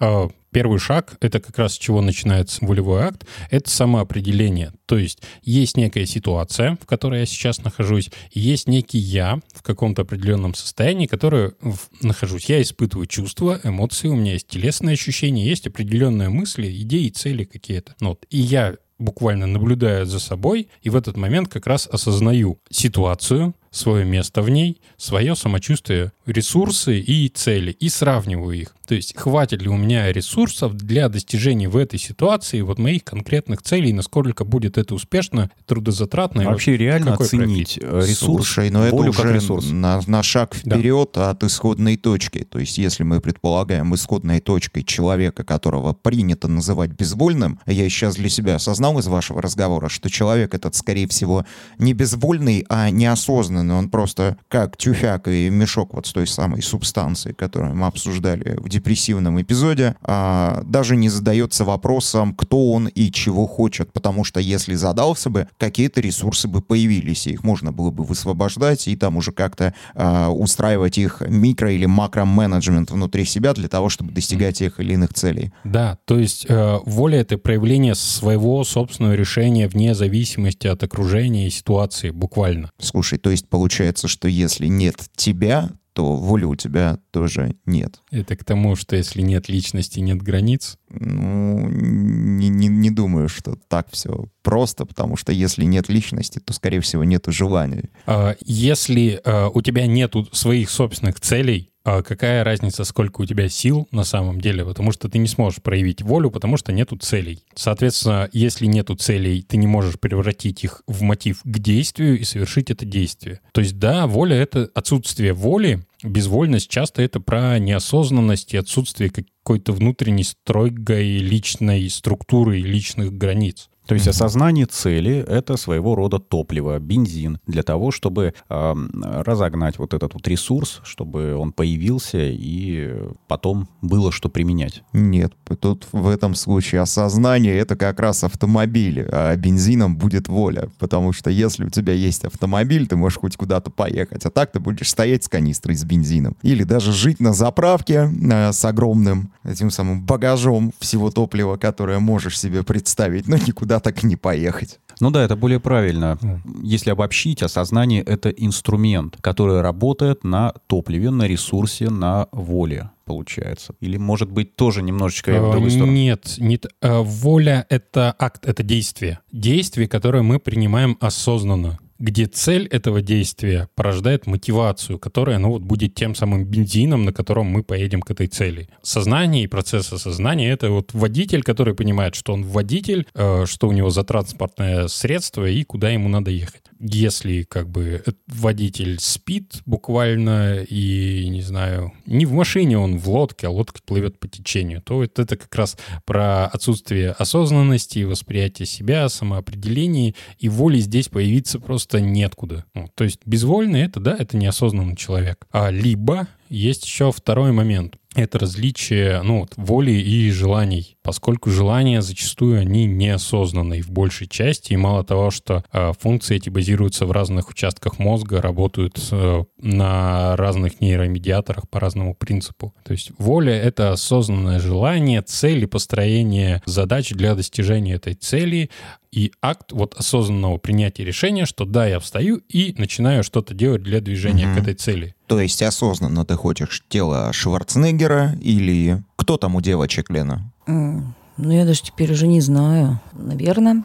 А, 0.00 0.28
первый 0.50 0.78
шаг, 0.78 1.16
это 1.20 1.40
как 1.40 1.58
раз 1.58 1.74
с 1.74 1.78
чего 1.78 2.00
начинается 2.00 2.64
волевой 2.64 3.02
акт, 3.02 3.26
это 3.50 3.68
самоопределение. 3.70 4.72
То 4.86 4.98
есть 4.98 5.22
есть 5.42 5.76
некая 5.76 6.06
ситуация, 6.06 6.78
в 6.80 6.86
которой 6.86 7.20
я 7.20 7.26
сейчас 7.26 7.62
нахожусь, 7.62 8.10
есть 8.32 8.68
некий 8.68 8.98
я 8.98 9.40
в 9.54 9.62
каком-то 9.62 10.02
определенном 10.02 10.54
состоянии, 10.54 11.06
которое 11.06 11.52
нахожусь. 12.00 12.46
Я 12.46 12.62
испытываю 12.62 13.06
чувства, 13.06 13.60
эмоции, 13.62 14.08
у 14.08 14.16
меня 14.16 14.32
есть 14.32 14.48
телесные 14.48 14.94
ощущения, 14.94 15.46
есть 15.46 15.66
определенные 15.66 16.28
мысли, 16.28 16.70
идеи, 16.82 17.08
цели 17.08 17.44
какие-то. 17.44 17.94
Ну 18.00 18.10
вот. 18.10 18.24
И 18.30 18.38
я 18.38 18.76
буквально 18.98 19.46
наблюдаю 19.46 20.06
за 20.06 20.18
собой 20.18 20.68
и 20.82 20.90
в 20.90 20.96
этот 20.96 21.16
момент 21.16 21.48
как 21.48 21.66
раз 21.66 21.86
осознаю 21.86 22.58
ситуацию, 22.68 23.54
свое 23.78 24.04
место 24.04 24.42
в 24.42 24.50
ней, 24.50 24.80
свое 24.96 25.34
самочувствие, 25.36 26.12
ресурсы 26.26 26.98
и 27.00 27.28
цели, 27.28 27.70
и 27.70 27.88
сравниваю 27.88 28.52
их. 28.52 28.74
То 28.88 28.94
есть 28.94 29.14
хватит 29.14 29.60
ли 29.60 29.68
у 29.68 29.76
меня 29.76 30.10
ресурсов 30.10 30.74
для 30.74 31.10
достижения 31.10 31.68
в 31.68 31.76
этой 31.76 31.98
ситуации 31.98 32.62
вот 32.62 32.78
моих 32.78 33.04
конкретных 33.04 33.60
целей, 33.60 33.92
насколько 33.92 34.46
будет 34.46 34.78
это 34.78 34.94
успешно, 34.94 35.50
трудозатратно. 35.66 36.44
Вообще 36.44 36.74
реально 36.76 37.14
оценить 37.14 37.74
профиль. 37.74 38.08
ресурс, 38.10 38.46
Слушай, 38.48 38.70
но 38.70 38.86
это 38.86 38.96
уже 38.96 39.34
ресурс. 39.34 39.66
На, 39.70 40.00
на 40.06 40.22
шаг 40.22 40.54
вперед 40.54 41.10
да. 41.14 41.30
от 41.30 41.44
исходной 41.44 41.98
точки. 41.98 42.44
То 42.44 42.58
есть 42.58 42.78
если 42.78 43.02
мы 43.02 43.20
предполагаем 43.20 43.94
исходной 43.94 44.40
точкой 44.40 44.84
человека, 44.84 45.44
которого 45.44 45.92
принято 45.92 46.48
называть 46.48 46.92
безвольным, 46.92 47.60
я 47.66 47.86
сейчас 47.90 48.16
для 48.16 48.30
себя 48.30 48.54
осознал 48.54 48.98
из 48.98 49.06
вашего 49.06 49.42
разговора, 49.42 49.90
что 49.90 50.08
человек 50.08 50.54
этот, 50.54 50.74
скорее 50.74 51.06
всего, 51.08 51.44
не 51.78 51.92
безвольный, 51.92 52.64
а 52.70 52.88
неосознанный. 52.88 53.67
Он 53.76 53.88
просто 53.88 54.36
как 54.48 54.76
тюфяк 54.76 55.28
и 55.28 55.50
мешок 55.50 55.94
вот 55.94 56.06
с 56.06 56.12
той 56.12 56.26
самой 56.26 56.62
субстанцией, 56.62 57.34
которую 57.34 57.74
мы 57.74 57.86
обсуждали 57.86 58.56
в 58.58 58.68
депрессивном 58.68 59.40
эпизоде, 59.40 59.96
а, 60.02 60.62
даже 60.64 60.96
не 60.96 61.08
задается 61.08 61.64
вопросом, 61.64 62.34
кто 62.34 62.72
он 62.72 62.88
и 62.88 63.10
чего 63.10 63.46
хочет, 63.46 63.92
потому 63.92 64.24
что 64.24 64.40
если 64.40 64.74
задался 64.74 65.30
бы, 65.30 65.48
какие-то 65.58 66.00
ресурсы 66.00 66.48
бы 66.48 66.60
появились, 66.60 67.26
и 67.26 67.32
их 67.32 67.44
можно 67.44 67.72
было 67.72 67.90
бы 67.90 68.04
высвобождать 68.04 68.88
и 68.88 68.96
там 68.96 69.16
уже 69.16 69.32
как-то 69.32 69.74
а, 69.94 70.30
устраивать 70.30 70.98
их 70.98 71.22
микро- 71.22 71.72
или 71.72 71.86
макро-менеджмент 71.86 72.90
внутри 72.90 73.24
себя 73.24 73.52
для 73.54 73.68
того, 73.68 73.88
чтобы 73.88 74.12
достигать 74.12 74.58
тех 74.58 74.80
или 74.80 74.94
иных 74.94 75.14
целей. 75.14 75.52
Да, 75.64 75.98
то 76.04 76.18
есть 76.18 76.46
э, 76.48 76.78
воля— 76.84 77.20
это 77.20 77.38
проявление 77.38 77.94
своего 77.94 78.64
собственного 78.64 79.14
решения 79.14 79.68
вне 79.68 79.94
зависимости 79.94 80.66
от 80.66 80.82
окружения 80.82 81.46
и 81.46 81.50
ситуации, 81.50 82.10
буквально. 82.10 82.70
Слушай, 82.80 83.18
то 83.18 83.30
есть 83.30 83.47
получается, 83.48 84.08
что 84.08 84.28
если 84.28 84.66
нет 84.66 84.96
тебя, 85.16 85.70
то 85.98 86.14
воли 86.14 86.44
у 86.44 86.54
тебя 86.54 87.00
тоже 87.10 87.56
нет. 87.66 88.02
Это 88.12 88.36
к 88.36 88.44
тому, 88.44 88.76
что 88.76 88.94
если 88.94 89.20
нет 89.20 89.48
личности, 89.48 89.98
нет 89.98 90.22
границ? 90.22 90.78
Ну, 90.90 91.68
не, 91.68 92.48
не, 92.48 92.68
не 92.68 92.90
думаю, 92.92 93.28
что 93.28 93.56
так 93.66 93.88
все 93.90 94.28
просто, 94.42 94.86
потому 94.86 95.16
что 95.16 95.32
если 95.32 95.64
нет 95.64 95.88
личности, 95.88 96.38
то, 96.38 96.52
скорее 96.52 96.80
всего, 96.82 97.02
нет 97.02 97.24
желания. 97.26 97.90
А, 98.06 98.36
если 98.44 99.20
а, 99.24 99.48
у 99.48 99.60
тебя 99.60 99.88
нет 99.88 100.14
своих 100.30 100.70
собственных 100.70 101.18
целей, 101.18 101.72
а 101.90 102.02
какая 102.02 102.44
разница, 102.44 102.84
сколько 102.84 103.22
у 103.22 103.24
тебя 103.24 103.48
сил 103.48 103.88
на 103.92 104.04
самом 104.04 104.42
деле, 104.42 104.62
потому 104.62 104.92
что 104.92 105.08
ты 105.08 105.16
не 105.16 105.26
сможешь 105.26 105.62
проявить 105.62 106.02
волю, 106.02 106.30
потому 106.30 106.58
что 106.58 106.70
нету 106.70 106.98
целей. 106.98 107.42
Соответственно, 107.54 108.28
если 108.34 108.66
нету 108.66 108.94
целей, 108.94 109.40
ты 109.40 109.56
не 109.56 109.66
можешь 109.66 109.98
превратить 109.98 110.64
их 110.64 110.82
в 110.86 111.00
мотив 111.00 111.40
к 111.42 111.58
действию 111.58 112.18
и 112.18 112.24
совершить 112.24 112.70
это 112.70 112.84
действие. 112.84 113.40
То 113.52 113.62
есть 113.62 113.78
да, 113.78 114.06
воля— 114.06 114.36
это 114.38 114.70
отсутствие 114.74 115.32
воли, 115.32 115.82
безвольность 116.02 116.68
часто 116.68 117.00
это 117.00 117.20
про 117.20 117.58
неосознанность 117.58 118.52
и 118.52 118.58
отсутствие 118.58 119.10
какой-то 119.10 119.72
внутренней 119.72 120.24
строгой 120.24 121.16
личной 121.16 121.88
структуры 121.88 122.60
и 122.60 122.64
личных 122.64 123.14
границ. 123.16 123.70
То 123.88 123.94
есть 123.94 124.06
осознание 124.06 124.66
цели— 124.66 125.24
это 125.28 125.56
своего 125.56 125.94
рода 125.94 126.18
топливо, 126.18 126.78
бензин 126.78 127.38
для 127.46 127.62
того, 127.62 127.90
чтобы 127.90 128.34
э, 128.50 128.74
разогнать 129.00 129.78
вот 129.78 129.94
этот 129.94 130.12
вот 130.12 130.28
ресурс, 130.28 130.82
чтобы 130.84 131.34
он 131.34 131.52
появился 131.52 132.18
и 132.20 132.94
потом 133.28 133.66
было 133.80 134.12
что 134.12 134.28
применять. 134.28 134.82
Нет, 134.92 135.32
тут 135.58 135.86
в 135.90 136.06
этом 136.06 136.34
случае 136.34 136.82
осознание— 136.82 137.56
это 137.58 137.76
как 137.76 137.98
раз 137.98 138.24
автомобиль, 138.24 139.08
а 139.10 139.34
бензином 139.36 139.96
будет 139.96 140.28
воля. 140.28 140.68
Потому 140.78 141.14
что 141.14 141.30
если 141.30 141.64
у 141.64 141.70
тебя 141.70 141.94
есть 141.94 142.26
автомобиль, 142.26 142.86
ты 142.88 142.96
можешь 142.96 143.18
хоть 143.18 143.38
куда-то 143.38 143.70
поехать, 143.70 144.26
а 144.26 144.30
так 144.30 144.52
ты 144.52 144.60
будешь 144.60 144.90
стоять 144.90 145.24
с 145.24 145.28
канистрой 145.30 145.76
с 145.76 145.84
бензином. 145.84 146.36
Или 146.42 146.64
даже 146.64 146.92
жить 146.92 147.20
на 147.20 147.32
заправке 147.32 148.10
э, 148.10 148.52
с 148.52 148.62
огромным 148.66 149.32
этим 149.44 149.70
самым 149.70 150.02
багажом 150.02 150.74
всего 150.78 151.10
топлива, 151.10 151.56
которое 151.56 152.00
можешь 152.00 152.38
себе 152.38 152.62
представить, 152.62 153.26
но 153.26 153.38
никуда 153.38 153.77
так 153.80 154.04
и 154.04 154.06
не 154.06 154.16
поехать. 154.16 154.80
Ну 155.00 155.10
да, 155.10 155.22
это 155.22 155.36
более 155.36 155.60
правильно. 155.60 156.18
Если 156.62 156.90
обобщить, 156.90 157.42
осознание— 157.42 158.02
это 158.06 158.30
инструмент, 158.30 159.16
который 159.20 159.60
работает 159.60 160.24
на 160.24 160.52
топливе, 160.66 161.10
на 161.10 161.24
ресурсе, 161.24 161.88
на 161.90 162.26
воле 162.32 162.90
получается? 163.04 163.74
Или, 163.80 163.96
может 163.96 164.30
быть, 164.30 164.54
тоже 164.54 164.82
немножечко 164.82 165.30
в 165.30 165.50
другую 165.52 165.70
сторону? 165.70 165.92
Нет, 165.92 166.34
нет. 166.36 166.66
Э, 166.82 167.00
Воля— 167.00 167.64
это 167.70 168.14
акт, 168.18 168.44
это 168.46 168.62
действие. 168.62 169.20
Действие, 169.32 169.88
которое 169.88 170.22
мы 170.22 170.38
принимаем 170.38 170.98
осознанно 171.00 171.78
где 171.98 172.26
цель 172.26 172.66
этого 172.66 173.02
действия 173.02 173.68
порождает 173.74 174.26
мотивацию, 174.26 174.98
которая, 174.98 175.38
ну 175.38 175.50
вот, 175.50 175.62
будет 175.62 175.94
тем 175.94 176.14
самым 176.14 176.44
бензином, 176.44 177.04
на 177.04 177.12
котором 177.12 177.46
мы 177.46 177.62
поедем 177.62 178.02
к 178.02 178.10
этой 178.10 178.28
цели. 178.28 178.68
Сознание 178.82 179.44
и 179.44 179.48
процесс 179.48 179.92
осознания— 179.92 180.50
это 180.52 180.70
вот 180.70 180.94
водитель, 180.94 181.42
который 181.42 181.74
понимает, 181.74 182.14
что 182.14 182.32
он 182.32 182.44
водитель, 182.44 183.06
э, 183.14 183.44
что 183.46 183.68
у 183.68 183.72
него 183.72 183.90
за 183.90 184.04
транспортное 184.04 184.88
средство 184.88 185.44
и 185.44 185.64
куда 185.64 185.90
ему 185.90 186.08
надо 186.08 186.30
ехать. 186.30 186.62
Если, 186.80 187.42
как 187.42 187.68
бы, 187.68 188.04
водитель 188.26 188.98
спит 189.00 189.62
буквально 189.66 190.62
и, 190.62 191.28
не 191.28 191.42
знаю, 191.42 191.92
не 192.06 192.24
в 192.24 192.32
машине 192.32 192.78
он 192.78 192.98
в 192.98 193.08
лодке, 193.08 193.48
а 193.48 193.50
лодка 193.50 193.80
плывет 193.84 194.18
по 194.18 194.28
течению, 194.28 194.80
то 194.82 195.02
это, 195.02 195.22
это 195.22 195.36
как 195.36 195.54
раз 195.54 195.76
про 196.04 196.46
отсутствие 196.46 197.10
осознанности, 197.10 198.04
восприятия 198.04 198.66
себя, 198.66 199.08
самоопределения, 199.08 200.14
и 200.38 200.48
воли 200.48 200.78
здесь 200.78 201.08
появиться 201.08 201.58
просто 201.58 202.00
неоткуда. 202.00 202.64
Ну, 202.74 202.88
то 202.94 203.04
есть 203.04 203.20
безвольный 203.26 203.82
это, 203.82 204.00
да, 204.00 204.16
это 204.18 204.36
неосознанный 204.36 204.96
человек. 204.96 205.46
А 205.50 205.70
либо 205.70 206.28
есть 206.48 206.84
еще 206.84 207.12
второй 207.12 207.52
момент. 207.52 207.96
Это 208.18 208.40
различие 208.40 209.22
ну, 209.22 209.40
вот, 209.40 209.52
воли 209.56 209.92
и 209.92 210.30
желаний, 210.32 210.96
поскольку 211.02 211.50
желания 211.50 212.02
зачастую 212.02 212.60
они 212.60 212.84
неосознанные 212.84 213.80
в 213.80 213.90
большей 213.90 214.26
части, 214.26 214.72
и 214.72 214.76
мало 214.76 215.04
того, 215.04 215.30
что 215.30 215.64
э, 215.72 215.92
функции 216.00 216.36
эти 216.36 216.50
базируются 216.50 217.06
в 217.06 217.12
разных 217.12 217.48
участках 217.48 218.00
мозга, 218.00 218.42
работают 218.42 218.98
э, 219.12 219.44
на 219.60 220.36
разных 220.36 220.80
нейромедиаторах 220.80 221.68
по 221.68 221.78
разному 221.78 222.14
принципу. 222.14 222.74
То 222.82 222.90
есть 222.92 223.12
воля— 223.18 223.52
это 223.54 223.92
осознанное 223.92 224.58
желание, 224.58 225.22
цели, 225.22 225.66
построение 225.66 226.60
задач 226.66 227.10
для 227.10 227.36
достижения 227.36 227.94
этой 227.94 228.14
цели, 228.14 228.70
и 229.12 229.32
акт 229.40 229.72
вот 229.72 229.94
осознанного 229.94 230.58
принятия 230.58 231.04
решения, 231.04 231.46
что 231.46 231.64
да, 231.64 231.86
я 231.86 231.98
встаю 232.00 232.42
и 232.48 232.74
начинаю 232.76 233.22
что-то 233.22 233.54
делать 233.54 233.82
для 233.82 234.00
движения 234.00 234.44
mm-hmm. 234.44 234.54
к 234.54 234.58
этой 234.58 234.74
цели. 234.74 235.14
То 235.28 235.40
есть 235.40 235.62
осознанно 235.62 236.24
ты 236.24 236.34
хочешь 236.34 236.82
тело 236.88 237.32
Шварценеггера 237.32 238.34
или 238.40 239.02
кто 239.16 239.36
там 239.36 239.54
у 239.54 239.60
девочек, 239.60 240.10
Лена? 240.10 240.50
Mm. 240.66 241.02
Ну, 241.36 241.52
я 241.52 241.64
даже 241.64 241.82
теперь 241.82 242.12
уже 242.12 242.26
не 242.26 242.40
знаю. 242.40 242.98
Наверное. 243.12 243.84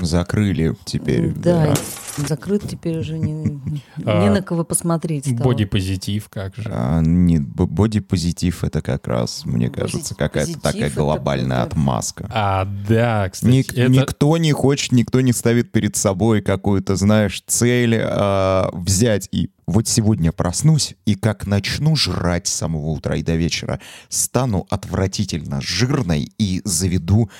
Закрыли 0.00 0.74
теперь. 0.86 1.32
Да, 1.34 1.66
да 1.66 1.74
закрыт, 2.26 2.68
теперь 2.68 2.98
уже 2.98 3.18
не, 3.18 3.32
не 3.62 3.82
а, 4.04 4.30
на 4.30 4.42
кого 4.42 4.64
посмотреть. 4.64 5.34
Боди-позитив 5.36 6.28
как 6.28 6.56
же? 6.56 6.68
А, 6.72 7.00
нет, 7.00 7.42
боди-позитив 7.46 8.64
это 8.64 8.80
как 8.80 9.06
раз, 9.06 9.44
мне 9.44 9.70
кажется, 9.70 10.14
какая-то 10.14 10.60
такая 10.60 10.90
глобальная 10.90 11.58
это... 11.58 11.68
отмазка. 11.68 12.28
А, 12.30 12.64
да, 12.88 13.28
кстати. 13.28 13.50
Ник, 13.50 13.72
это... 13.72 13.90
Никто 13.90 14.36
не 14.36 14.52
хочет, 14.52 14.92
никто 14.92 15.20
не 15.20 15.32
ставит 15.32 15.72
перед 15.72 15.96
собой 15.96 16.42
какую-то, 16.42 16.96
знаешь, 16.96 17.42
цель 17.46 17.96
а, 18.00 18.70
взять 18.72 19.28
и 19.32 19.50
вот 19.68 19.86
сегодня 19.86 20.32
проснусь 20.32 20.94
и 21.04 21.14
как 21.14 21.46
начну 21.46 21.94
жрать 21.94 22.46
с 22.46 22.54
самого 22.54 22.86
утра 22.86 23.16
и 23.16 23.22
до 23.22 23.34
вечера, 23.34 23.80
стану 24.08 24.66
отвратительно 24.70 25.60
жирной 25.60 26.32
и 26.38 26.62
заведу... 26.64 27.30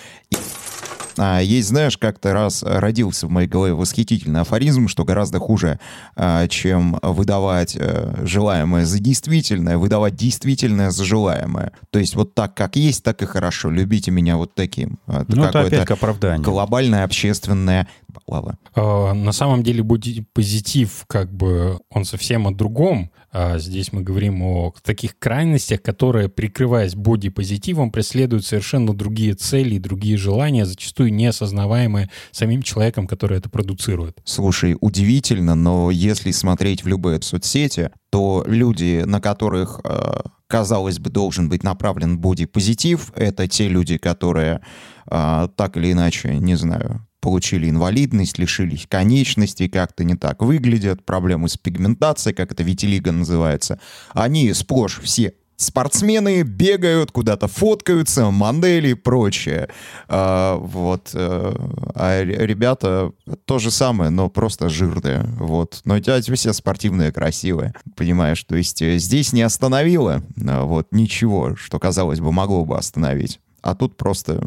А, 1.18 1.40
есть, 1.40 1.68
знаешь, 1.68 1.98
как-то 1.98 2.32
раз 2.32 2.62
родился 2.62 3.26
в 3.26 3.30
моей 3.30 3.48
голове 3.48 3.74
восхитительный 3.74 4.40
афоризм, 4.40 4.88
что 4.88 5.04
гораздо 5.04 5.38
хуже, 5.38 5.78
а, 6.16 6.46
чем 6.48 6.98
выдавать 7.02 7.76
э, 7.78 8.24
желаемое 8.24 8.84
за 8.84 8.98
действительное, 8.98 9.78
выдавать 9.78 10.14
действительное 10.14 10.90
за 10.90 11.04
желаемое. 11.04 11.72
То 11.90 11.98
есть 11.98 12.14
вот 12.14 12.34
так, 12.34 12.54
как 12.54 12.76
есть, 12.76 13.02
так 13.02 13.22
и 13.22 13.26
хорошо. 13.26 13.70
Любите 13.70 14.10
меня 14.10 14.36
вот 14.36 14.54
таким. 14.54 14.98
Ну, 15.06 15.44
это 15.44 15.60
опять 15.60 15.86
к 15.86 15.90
оправданию. 15.90 16.42
Глобальная 16.42 17.04
общественная 17.04 17.88
баллава. 18.08 18.58
А, 18.74 19.12
на 19.12 19.32
самом 19.32 19.62
деле 19.62 19.84
позитив, 20.32 21.04
как 21.06 21.32
бы, 21.32 21.78
он 21.90 22.04
совсем 22.04 22.46
о 22.46 22.52
другом. 22.52 23.10
А 23.30 23.58
здесь 23.58 23.92
мы 23.92 24.02
говорим 24.02 24.42
о 24.42 24.74
таких 24.82 25.18
крайностях, 25.18 25.82
которые, 25.82 26.30
прикрываясь 26.30 26.94
бодипозитивом, 26.94 27.90
преследуют 27.90 28.46
совершенно 28.46 28.94
другие 28.94 29.34
цели, 29.34 29.78
другие 29.78 30.16
желания, 30.16 30.64
зачастую 30.64 31.07
неосознаваемые 31.10 32.10
самим 32.30 32.62
человеком, 32.62 33.06
который 33.06 33.38
это 33.38 33.48
продуцирует. 33.48 34.18
Слушай, 34.24 34.76
удивительно, 34.80 35.54
но 35.54 35.90
если 35.90 36.30
смотреть 36.30 36.84
в 36.84 36.88
любые 36.88 37.20
соцсети, 37.22 37.90
то 38.10 38.44
люди, 38.46 39.02
на 39.06 39.20
которых, 39.20 39.80
э, 39.84 40.20
казалось 40.46 40.98
бы, 40.98 41.10
должен 41.10 41.48
быть 41.48 41.62
направлен 41.62 42.18
бодипозитив, 42.18 43.12
это 43.14 43.46
те 43.48 43.68
люди, 43.68 43.98
которые 43.98 44.60
э, 45.10 45.48
так 45.56 45.76
или 45.76 45.92
иначе, 45.92 46.36
не 46.38 46.54
знаю, 46.54 47.06
получили 47.20 47.68
инвалидность, 47.68 48.38
лишились 48.38 48.86
конечностей, 48.88 49.68
как-то 49.68 50.04
не 50.04 50.14
так 50.14 50.42
выглядят, 50.42 51.04
проблемы 51.04 51.48
с 51.48 51.56
пигментацией, 51.56 52.34
как 52.34 52.52
это 52.52 52.62
витилиго 52.62 53.12
называется. 53.12 53.80
Они 54.12 54.52
сплошь 54.52 55.00
все 55.02 55.34
спортсмены 55.58 56.42
бегают, 56.42 57.10
куда-то 57.10 57.48
фоткаются, 57.48 58.30
модели 58.30 58.90
и 58.90 58.94
прочее. 58.94 59.68
А, 60.08 60.56
вот. 60.56 61.10
Э, 61.12 61.54
а 61.94 62.22
ребята 62.22 63.12
то 63.44 63.58
же 63.58 63.70
самое, 63.70 64.10
но 64.10 64.30
просто 64.30 64.68
жирные. 64.68 65.24
Вот. 65.38 65.80
Но 65.84 65.96
эти 65.96 66.32
все 66.34 66.52
спортивные, 66.52 67.12
красивые. 67.12 67.74
Понимаешь, 67.96 68.42
то 68.44 68.56
есть 68.56 68.80
э, 68.80 68.98
здесь 68.98 69.32
не 69.32 69.42
остановило 69.42 70.22
а, 70.46 70.62
вот, 70.62 70.88
ничего, 70.92 71.56
что, 71.56 71.78
казалось 71.78 72.20
бы, 72.20 72.32
могло 72.32 72.64
бы 72.64 72.78
остановить. 72.78 73.40
А 73.60 73.74
тут 73.74 73.96
просто 73.96 74.40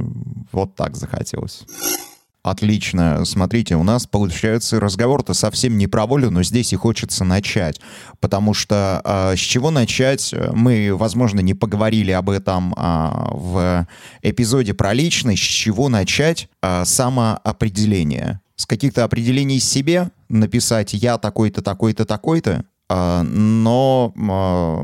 вот 0.51 0.75
так 0.75 0.95
захотелось. 0.95 1.65
Отлично. 2.43 3.23
Смотрите, 3.23 3.75
у 3.75 3.83
нас 3.83 4.07
получается 4.07 4.79
разговор-то 4.79 5.35
совсем 5.35 5.77
не 5.77 5.85
про 5.85 6.07
волю, 6.07 6.31
но 6.31 6.41
здесь 6.41 6.73
и 6.73 6.75
хочется 6.75 7.23
начать. 7.23 7.79
Потому 8.19 8.55
что 8.55 9.01
э, 9.05 9.35
с 9.35 9.39
чего 9.39 9.69
начать? 9.69 10.33
Мы, 10.51 10.95
возможно, 10.95 11.39
не 11.41 11.53
поговорили 11.53 12.09
об 12.09 12.31
этом 12.31 12.73
э, 12.73 13.09
в 13.31 13.87
эпизоде 14.23 14.73
про 14.73 14.93
личность. 14.93 15.43
С 15.43 15.45
чего 15.45 15.87
начать? 15.87 16.49
Э, 16.63 16.83
самоопределение. 16.83 18.41
С 18.55 18.65
каких-то 18.65 19.03
определений 19.03 19.59
себе 19.59 20.09
написать 20.27 20.93
«я 20.93 21.19
такой-то, 21.19 21.61
такой-то, 21.61 22.05
такой-то», 22.05 22.65
но 22.89 24.11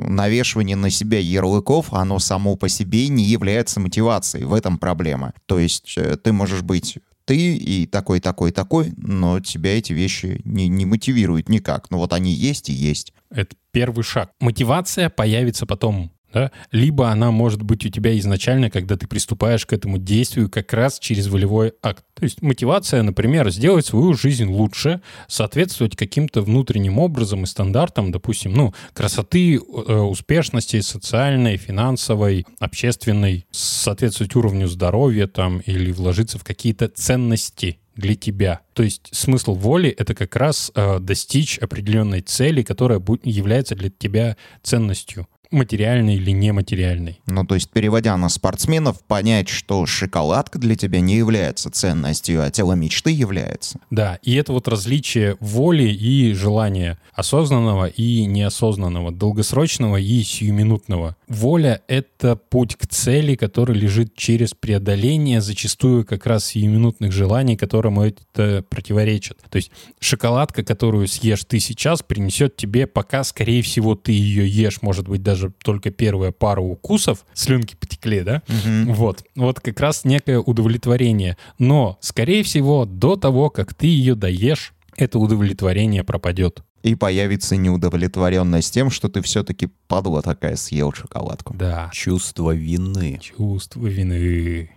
навешивание 0.08 0.78
на 0.78 0.90
себя 0.90 1.20
ярлыков, 1.20 1.92
оно 1.92 2.20
само 2.20 2.56
по 2.56 2.70
себе 2.70 3.10
не 3.10 3.26
является 3.26 3.82
мотивацией. 3.82 4.46
В 4.46 4.54
этом 4.54 4.78
проблема. 4.78 5.34
То 5.46 5.60
есть 5.60 5.96
э, 5.98 6.16
ты 6.16 6.32
можешь 6.32 6.62
быть 6.62 7.00
ты 7.28 7.58
и 7.58 7.86
такой, 7.86 8.22
такой, 8.22 8.52
такой, 8.52 8.94
но 8.96 9.42
тебя 9.42 9.78
эти 9.78 9.92
вещи 9.92 10.40
не, 10.46 10.70
не 10.70 10.86
мотивируют 10.86 11.50
никак. 11.50 11.92
Ну 11.92 11.98
вот 11.98 12.14
они 12.14 12.32
есть 12.32 12.70
и 12.70 12.74
есть. 12.74 13.14
Это 13.30 13.54
первый 13.72 14.04
шаг. 14.04 14.32
Мотивация 14.40 15.10
появится 15.10 15.66
потом. 15.66 16.10
Да? 16.34 16.52
либо 16.72 17.10
она 17.10 17.32
может 17.32 17.62
быть 17.62 17.86
у 17.86 17.90
тебя 17.90 18.18
изначально, 18.20 18.70
когда 18.70 18.98
ты 18.98 19.08
приступаешь 19.08 19.66
к 19.66 19.74
этому 19.74 19.98
действию 19.98 20.50
как 20.50 20.74
раз 20.74 21.00
через 21.00 21.28
волевой 21.28 21.74
акт. 21.82 22.04
То 22.14 22.24
есть 22.24 22.42
мотивация, 22.42 23.04
например, 23.04 23.50
сделать 23.50 23.86
свою 23.86 24.14
жизнь 24.14 24.46
лучше, 24.46 25.02
соответствовать 25.28 25.96
каким-то 25.96 26.42
внутренним 26.42 27.00
образом 27.00 27.44
и 27.44 27.48
стандартам, 27.48 28.12
допустим, 28.12 28.54
ну, 28.54 28.74
красоты, 28.94 29.56
э, 29.56 29.60
успешности 29.60 30.82
социальной, 30.82 31.58
финансовой, 31.58 32.46
общественной, 32.60 33.46
соответствовать 33.52 34.36
уровню 34.36 34.68
здоровья 34.68 35.28
там 35.28 35.60
или 35.60 35.92
вложиться 35.92 36.40
в 36.40 36.44
какие-то 36.44 36.88
ценности 36.88 37.80
для 37.98 38.16
тебя. 38.16 38.62
То 38.74 38.84
есть 38.84 39.10
смысл 39.12 39.54
воли— 39.54 39.90
это 39.98 40.14
как 40.14 40.36
раз 40.36 40.72
э, 40.76 41.00
достичь 41.00 41.58
определенной 41.58 42.22
цели, 42.22 42.62
которая 42.62 43.00
будет, 43.00 43.26
является 43.26 43.76
для 43.76 43.90
тебя 43.90 44.38
ценностью 44.62 45.28
материальной 45.52 46.16
или 46.16 46.32
нематериальной. 46.32 47.20
Ну, 47.26 47.46
то 47.46 47.56
есть, 47.56 47.70
переводя 47.70 48.16
на 48.18 48.30
спортсменов, 48.30 49.04
понять, 49.04 49.50
что 49.50 49.86
шоколадка 49.86 50.60
для 50.60 50.76
тебя 50.76 51.00
не 51.00 51.16
является 51.16 51.70
ценностью, 51.70 52.44
а 52.44 52.52
тело 52.52 52.74
мечты 52.74 53.12
является. 53.12 53.80
Да, 53.92 54.20
и 54.24 54.36
это 54.36 54.54
вот 54.54 54.68
различие 54.68 55.38
воли 55.40 55.90
и 55.90 56.34
желания, 56.34 56.98
осознанного 57.14 57.88
и 57.88 58.26
неосознанного, 58.26 59.12
долгосрочного 59.12 59.98
и 59.98 60.22
сиюминутного. 60.24 61.16
Воля— 61.28 61.82
это 61.88 62.38
путь 62.38 62.76
к 62.76 62.88
цели, 62.88 63.36
который 63.36 63.76
лежит 63.76 64.16
через 64.16 64.54
преодоление 64.54 65.42
зачастую 65.42 66.06
как 66.06 66.26
раз 66.26 66.46
сиюминутных 66.46 67.12
желаний, 67.12 67.58
которым 67.58 68.00
это 68.00 68.64
противоречит. 68.70 69.40
То 69.50 69.58
есть 69.58 69.72
шоколадка, 70.00 70.64
которую 70.64 71.08
съешь 71.08 71.44
ты 71.44 71.60
сейчас, 71.60 72.02
принесет 72.02 72.56
тебе, 72.56 72.88
пока, 72.88 73.26
скорее 73.26 73.62
всего, 73.62 73.96
ты 73.96 74.14
ее 74.14 74.48
ешь, 74.48 74.82
может 74.82 75.10
быть, 75.10 75.22
даже 75.22 75.52
только 75.64 75.92
первая 75.92 76.32
пара 76.32 76.62
укусов, 76.62 77.26
слюнки 77.34 77.76
потекли, 77.76 78.22
да? 78.22 78.42
Мгм. 78.48 78.94
Вот. 78.94 79.26
Вот 79.36 79.60
как 79.60 79.80
раз 79.82 80.06
некое 80.06 80.40
удовлетворение. 80.40 81.38
Но, 81.60 81.98
скорее 82.00 82.44
всего, 82.44 82.86
до 82.86 83.18
того, 83.18 83.50
как 83.50 83.74
ты 83.74 83.88
ее 83.88 84.16
доешь, 84.16 84.74
это 84.98 85.20
удовлетворение 85.20 86.04
пропадет. 86.04 86.64
И 86.84 86.96
появится 86.96 87.56
неудовлетворенность 87.56 88.74
тем, 88.74 88.90
что 88.90 89.10
ты 89.10 89.22
все-таки 89.22 89.70
падла 89.88 90.22
такая 90.22 90.56
съел 90.56 90.94
шоколадку. 90.94 91.54
Да. 91.56 91.90
Чувство 91.94 92.54
вины. 92.54 93.20
Чувство 93.22 93.88
вины. 93.88 94.72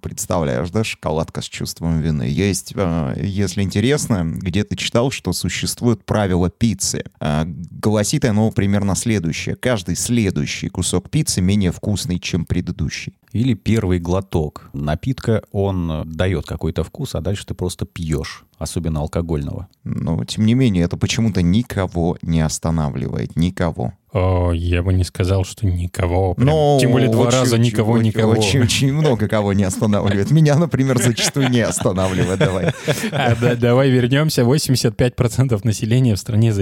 Представляешь, 0.00 0.70
да, 0.70 0.82
шоколадка 0.82 1.42
с 1.42 1.44
чувством 1.44 2.00
вины. 2.00 2.22
Есть, 2.22 2.72
э, 2.74 3.14
если 3.22 3.62
интересно, 3.62 4.22
где-то 4.24 4.76
читал, 4.76 5.10
что 5.10 5.32
существует 5.32 6.04
правило 6.04 6.48
пиццы. 6.48 7.04
А, 7.20 7.44
Гласит 7.46 8.24
оно 8.24 8.50
примерно 8.50 8.94
следующее. 8.94 9.56
Каждый 9.56 9.96
следующий 9.96 10.68
кусок 10.68 11.10
пиццы 11.10 11.42
менее 11.42 11.70
вкусный, 11.70 12.18
чем 12.18 12.46
предыдущий. 12.46 13.14
Или 13.32 13.54
первый 13.54 13.98
глоток 13.98 14.70
напитка, 14.72 15.42
он 15.52 15.90
э, 15.90 16.04
дает 16.06 16.46
какой-то 16.46 16.82
вкус, 16.84 17.14
а 17.14 17.20
дальше 17.20 17.46
ты 17.46 17.54
просто 17.54 17.84
пьешь, 17.84 18.44
особенно 18.58 19.00
алкогольного. 19.00 19.68
Но, 19.84 20.24
тем 20.24 20.46
не 20.46 20.54
менее, 20.54 20.84
это 20.84 20.96
почему-то 20.96 21.42
никого 21.42 22.16
не 22.22 22.40
останавливает. 22.40 23.36
Никого. 23.36 23.92
О, 24.12 24.52
я 24.52 24.82
бы 24.82 24.92
не 24.92 25.04
сказал, 25.04 25.44
что 25.44 25.66
никого. 25.66 26.34
прям. 26.34 26.46
Но 26.46 26.78
Тем 26.80 26.92
более 26.92 27.08
два 27.08 27.28
очень- 27.28 27.38
раза 27.38 27.58
никого, 27.58 27.92
очень- 27.94 28.06
никого. 28.08 28.32
Очень, 28.32 28.60
очень 28.60 28.92
много 28.92 29.26
кого 29.28 29.52
не 29.54 29.64
останавливает. 29.64 30.30
Меня, 30.30 30.56
например, 30.56 30.98
зачастую 31.02 31.48
не 31.48 31.60
останавливает. 31.60 32.38
Давай. 32.38 32.72
А, 33.10 33.34
да, 33.40 33.54
давай 33.54 33.88
вернемся. 33.90 34.44
85% 34.44 35.64
населения 35.64 36.14
в 36.14 36.18
стране 36.18 36.52